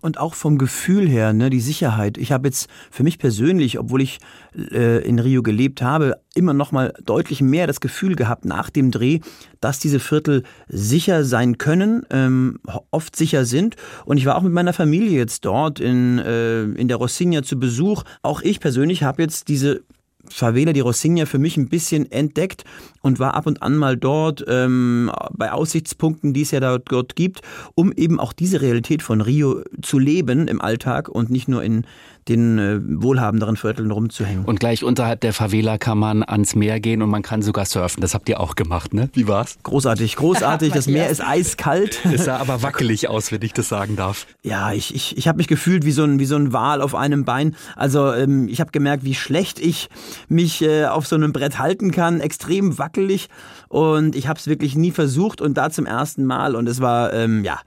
Und 0.00 0.18
auch 0.18 0.34
vom 0.34 0.56
Gefühl 0.56 1.08
her, 1.08 1.32
ne, 1.32 1.50
die 1.50 1.60
Sicherheit. 1.60 2.16
Ich 2.16 2.32
habe 2.32 2.48
jetzt 2.48 2.68
für 2.90 3.02
mich 3.02 3.18
persönlich, 3.18 3.78
obwohl 3.78 4.00
ich 4.00 4.18
äh, 4.56 5.06
in 5.06 5.18
Rio 5.18 5.42
gelebt 5.42 5.82
habe, 5.82 6.16
immer 6.34 6.54
noch 6.54 6.72
mal 6.72 6.94
deutlich 7.04 7.42
mehr 7.42 7.66
das 7.66 7.80
Gefühl 7.80 8.16
gehabt 8.16 8.44
nach 8.44 8.70
dem 8.70 8.90
Dreh, 8.90 9.20
dass 9.60 9.78
diese 9.78 10.00
Viertel 10.00 10.44
sicher 10.68 11.24
sein 11.24 11.58
können, 11.58 12.06
ähm, 12.10 12.60
oft 12.90 13.14
sicher 13.14 13.44
sind. 13.44 13.76
Und 14.06 14.16
ich 14.16 14.26
war 14.26 14.36
auch 14.36 14.42
mit 14.42 14.52
meiner 14.52 14.72
Familie 14.72 15.18
jetzt 15.18 15.44
dort 15.44 15.80
in, 15.80 16.18
äh, 16.18 16.62
in 16.62 16.88
der 16.88 16.96
Rocinha 16.96 17.42
zu 17.42 17.58
Besuch. 17.58 18.04
Auch 18.22 18.40
ich 18.40 18.60
persönlich 18.60 19.02
habe 19.02 19.22
jetzt 19.22 19.48
diese 19.48 19.82
Favela 20.28 20.72
di 20.72 20.80
Rocinha 20.80 21.26
für 21.26 21.38
mich 21.38 21.56
ein 21.56 21.68
bisschen 21.68 22.10
entdeckt 22.10 22.64
und 23.02 23.18
war 23.18 23.34
ab 23.34 23.46
und 23.46 23.62
an 23.62 23.76
mal 23.76 23.96
dort 23.96 24.44
ähm, 24.46 25.10
bei 25.32 25.52
Aussichtspunkten, 25.52 26.34
die 26.34 26.42
es 26.42 26.50
ja 26.50 26.60
dort 26.78 27.16
gibt, 27.16 27.40
um 27.74 27.92
eben 27.92 28.20
auch 28.20 28.32
diese 28.32 28.60
Realität 28.60 29.02
von 29.02 29.20
Rio 29.20 29.62
zu 29.82 29.98
leben 29.98 30.48
im 30.48 30.60
Alltag 30.60 31.08
und 31.08 31.30
nicht 31.30 31.48
nur 31.48 31.62
in 31.62 31.86
den 32.30 32.58
äh, 32.58 32.80
wohlhabenderen 33.02 33.56
Vierteln 33.56 33.90
rumzuhängen. 33.90 34.44
Und 34.44 34.60
gleich 34.60 34.84
unterhalb 34.84 35.20
der 35.20 35.32
Favela 35.32 35.78
kann 35.78 35.98
man 35.98 36.22
ans 36.22 36.54
Meer 36.54 36.80
gehen 36.80 37.02
und 37.02 37.10
man 37.10 37.22
kann 37.22 37.42
sogar 37.42 37.66
surfen. 37.66 38.00
Das 38.00 38.14
habt 38.14 38.28
ihr 38.28 38.40
auch 38.40 38.54
gemacht, 38.54 38.94
ne? 38.94 39.10
Wie 39.12 39.26
war's? 39.26 39.58
Großartig, 39.62 40.16
großartig. 40.16 40.72
Das 40.72 40.86
Meer 40.88 41.10
ist 41.10 41.20
eiskalt. 41.20 42.00
Es 42.10 42.24
sah 42.24 42.38
aber 42.38 42.62
wackelig 42.62 43.08
aus, 43.08 43.32
wenn 43.32 43.40
ich 43.42 43.52
das 43.52 43.68
sagen 43.68 43.96
darf. 43.96 44.26
Ja, 44.42 44.72
ich, 44.72 44.94
ich, 44.94 45.16
ich 45.16 45.28
habe 45.28 45.38
mich 45.38 45.48
gefühlt 45.48 45.84
wie 45.84 45.92
so 45.92 46.04
ein 46.04 46.18
wie 46.18 46.26
so 46.26 46.36
ein 46.36 46.52
Wal 46.52 46.82
auf 46.82 46.94
einem 46.94 47.24
Bein. 47.24 47.56
Also 47.76 48.12
ähm, 48.12 48.48
ich 48.48 48.60
habe 48.60 48.72
gemerkt, 48.72 49.04
wie 49.04 49.14
schlecht 49.14 49.58
ich 49.58 49.88
mich 50.28 50.60
äh, 50.62 50.86
auf 50.86 51.06
so 51.06 51.16
einem 51.16 51.32
Brett 51.32 51.58
halten 51.58 51.92
kann. 51.92 52.20
Extrem 52.20 52.78
wackelig 52.78 53.28
und 53.68 54.16
ich 54.16 54.26
habe 54.26 54.38
es 54.38 54.48
wirklich 54.48 54.74
nie 54.74 54.90
versucht 54.90 55.40
und 55.40 55.56
da 55.56 55.70
zum 55.70 55.86
ersten 55.86 56.24
Mal 56.24 56.56
und 56.56 56.68
es 56.68 56.80
war 56.80 57.12
ähm, 57.12 57.44
ja 57.44 57.60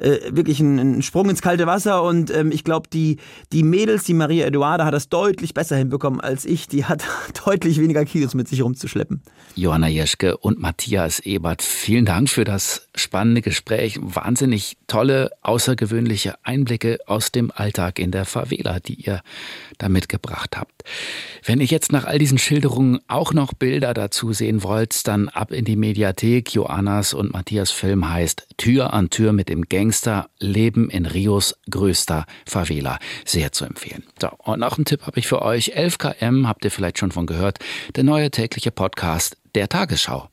äh, 0.00 0.34
wirklich 0.34 0.60
ein, 0.60 0.78
ein 0.78 1.02
Sprung 1.02 1.28
ins 1.30 1.42
kalte 1.42 1.66
Wasser 1.66 2.02
und 2.02 2.34
ähm, 2.34 2.50
ich 2.52 2.64
glaube 2.64 2.88
die 2.92 3.18
die 3.52 3.62
Mädels, 3.62 4.04
die 4.04 4.14
Maria 4.14 4.46
Eduarda 4.46 4.84
hat 4.84 4.94
das 4.94 5.08
deutlich 5.08 5.54
besser 5.54 5.76
hinbekommen 5.76 6.20
als 6.20 6.44
ich. 6.44 6.68
Die 6.68 6.84
hat 6.84 7.04
deutlich 7.44 7.80
weniger 7.80 8.04
Kilos 8.04 8.34
mit 8.34 8.48
sich 8.48 8.62
rumzuschleppen. 8.62 9.22
Johanna 9.54 9.88
Jeschke 9.88 10.36
und 10.36 10.60
Matthias 10.60 11.20
Ebert, 11.20 11.62
vielen 11.62 12.04
Dank 12.04 12.28
für 12.28 12.44
das 12.44 12.88
spannende 12.94 13.42
Gespräch. 13.42 13.98
Wahnsinnig 14.00 14.76
tolle, 14.86 15.30
außergewöhnliche 15.42 16.34
Einblicke 16.44 16.98
aus 17.06 17.32
dem 17.32 17.50
Alltag 17.54 17.98
in 17.98 18.10
der 18.10 18.24
Favela, 18.24 18.80
die 18.80 18.94
ihr 18.94 19.20
da 19.78 19.88
mitgebracht 19.88 20.56
habt. 20.56 20.84
Wenn 21.44 21.60
ihr 21.60 21.66
jetzt 21.66 21.92
nach 21.92 22.04
all 22.04 22.18
diesen 22.18 22.38
Schilderungen 22.38 23.00
auch 23.08 23.32
noch 23.32 23.52
Bilder 23.54 23.94
dazu 23.94 24.32
sehen 24.32 24.62
wollt, 24.62 25.06
dann 25.06 25.28
ab 25.28 25.52
in 25.52 25.64
die 25.64 25.76
Mediathek. 25.76 26.54
Joannas 26.54 27.14
und 27.14 27.32
Matthias 27.32 27.70
Film 27.70 28.08
heißt 28.08 28.46
Tür 28.56 28.92
an 28.92 29.10
Tür 29.10 29.32
mit 29.32 29.48
dem 29.48 29.68
Gangster 29.90 30.30
Leben 30.38 30.88
in 30.88 31.04
Rios 31.04 31.56
größter 31.68 32.24
Favela. 32.46 33.00
Sehr 33.24 33.50
zu 33.50 33.64
empfehlen. 33.64 34.04
So, 34.20 34.28
und 34.38 34.60
noch 34.60 34.78
ein 34.78 34.84
Tipp 34.84 35.04
habe 35.04 35.18
ich 35.18 35.26
für 35.26 35.42
euch. 35.42 35.76
11KM 35.76 36.46
habt 36.46 36.64
ihr 36.64 36.70
vielleicht 36.70 36.98
schon 36.98 37.10
von 37.10 37.26
gehört. 37.26 37.58
Der 37.96 38.04
neue 38.04 38.30
tägliche 38.30 38.70
Podcast 38.70 39.36
der 39.56 39.68
Tagesschau. 39.68 40.28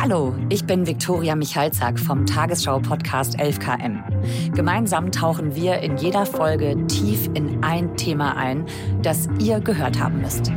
Hallo, 0.00 0.34
ich 0.48 0.64
bin 0.64 0.88
Viktoria 0.88 1.36
Michalzack 1.36 2.00
vom 2.00 2.26
Tagesschau-Podcast 2.26 3.38
11KM. 3.38 4.02
Gemeinsam 4.52 5.12
tauchen 5.12 5.54
wir 5.54 5.78
in 5.78 5.96
jeder 5.96 6.26
Folge 6.26 6.76
tief 6.88 7.30
in 7.34 7.62
ein 7.62 7.96
Thema 7.96 8.36
ein, 8.36 8.66
das 9.00 9.28
ihr 9.38 9.60
gehört 9.60 10.00
haben 10.00 10.20
müsst. 10.22 10.50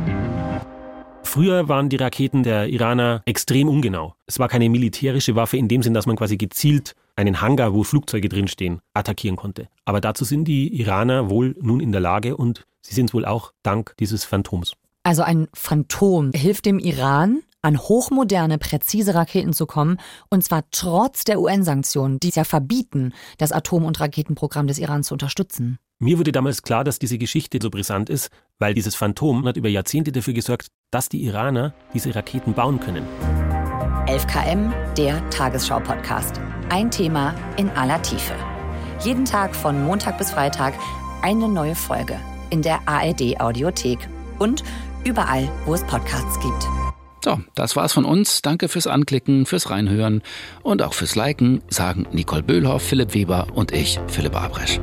Früher 1.22 1.68
waren 1.68 1.88
die 1.88 1.96
Raketen 1.96 2.42
der 2.42 2.66
Iraner 2.66 3.22
extrem 3.24 3.68
ungenau. 3.68 4.16
Es 4.26 4.40
war 4.40 4.48
keine 4.48 4.68
militärische 4.68 5.36
Waffe 5.36 5.58
in 5.58 5.68
dem 5.68 5.82
Sinn, 5.82 5.94
dass 5.94 6.06
man 6.06 6.16
quasi 6.16 6.36
gezielt 6.36 6.96
einen 7.16 7.40
Hangar, 7.40 7.74
wo 7.74 7.82
Flugzeuge 7.82 8.28
drinstehen, 8.28 8.80
attackieren 8.94 9.36
konnte. 9.36 9.68
Aber 9.84 10.00
dazu 10.00 10.24
sind 10.24 10.44
die 10.44 10.80
Iraner 10.80 11.30
wohl 11.30 11.56
nun 11.60 11.80
in 11.80 11.92
der 11.92 12.00
Lage 12.00 12.36
und 12.36 12.66
sie 12.80 12.94
sind 12.94 13.10
es 13.10 13.14
wohl 13.14 13.24
auch 13.24 13.52
dank 13.62 13.94
dieses 13.98 14.24
Phantoms. 14.24 14.74
Also 15.04 15.22
ein 15.22 15.48
Phantom 15.52 16.30
hilft 16.32 16.66
dem 16.66 16.78
Iran, 16.78 17.42
an 17.60 17.78
hochmoderne, 17.78 18.58
präzise 18.58 19.14
Raketen 19.14 19.52
zu 19.52 19.66
kommen, 19.66 19.98
und 20.30 20.44
zwar 20.44 20.64
trotz 20.70 21.24
der 21.24 21.40
UN-Sanktionen, 21.40 22.18
die 22.20 22.28
es 22.28 22.34
ja 22.34 22.44
verbieten, 22.44 23.12
das 23.38 23.52
Atom- 23.52 23.84
und 23.84 24.00
Raketenprogramm 24.00 24.66
des 24.66 24.78
Iran 24.78 25.04
zu 25.04 25.14
unterstützen. 25.14 25.78
Mir 25.98 26.18
wurde 26.18 26.32
damals 26.32 26.62
klar, 26.62 26.82
dass 26.82 26.98
diese 26.98 27.18
Geschichte 27.18 27.58
so 27.62 27.70
brisant 27.70 28.10
ist, 28.10 28.30
weil 28.58 28.74
dieses 28.74 28.96
Phantom 28.96 29.46
hat 29.46 29.56
über 29.56 29.68
Jahrzehnte 29.68 30.10
dafür 30.10 30.34
gesorgt, 30.34 30.68
dass 30.90 31.08
die 31.08 31.22
Iraner 31.22 31.74
diese 31.94 32.14
Raketen 32.14 32.54
bauen 32.54 32.80
können. 32.80 33.04
11KM, 34.12 34.70
der 34.96 35.26
Tagesschau-Podcast. 35.30 36.38
Ein 36.68 36.90
Thema 36.90 37.34
in 37.56 37.70
aller 37.70 38.02
Tiefe. 38.02 38.34
Jeden 39.02 39.24
Tag 39.24 39.56
von 39.56 39.82
Montag 39.86 40.18
bis 40.18 40.32
Freitag 40.32 40.74
eine 41.22 41.48
neue 41.48 41.74
Folge 41.74 42.20
in 42.50 42.60
der 42.60 42.86
ARD-Audiothek 42.86 44.06
und 44.38 44.64
überall, 45.04 45.48
wo 45.64 45.72
es 45.72 45.82
Podcasts 45.84 46.38
gibt. 46.40 46.68
So, 47.24 47.40
das 47.54 47.74
war's 47.74 47.94
von 47.94 48.04
uns. 48.04 48.42
Danke 48.42 48.68
fürs 48.68 48.86
Anklicken, 48.86 49.46
fürs 49.46 49.70
Reinhören 49.70 50.20
und 50.62 50.82
auch 50.82 50.92
fürs 50.92 51.16
Liken, 51.16 51.62
sagen 51.70 52.06
Nicole 52.12 52.42
Böhlhoff, 52.42 52.82
Philipp 52.82 53.14
Weber 53.14 53.46
und 53.54 53.72
ich, 53.72 53.98
Philipp 54.08 54.36
Abresch. 54.36 54.78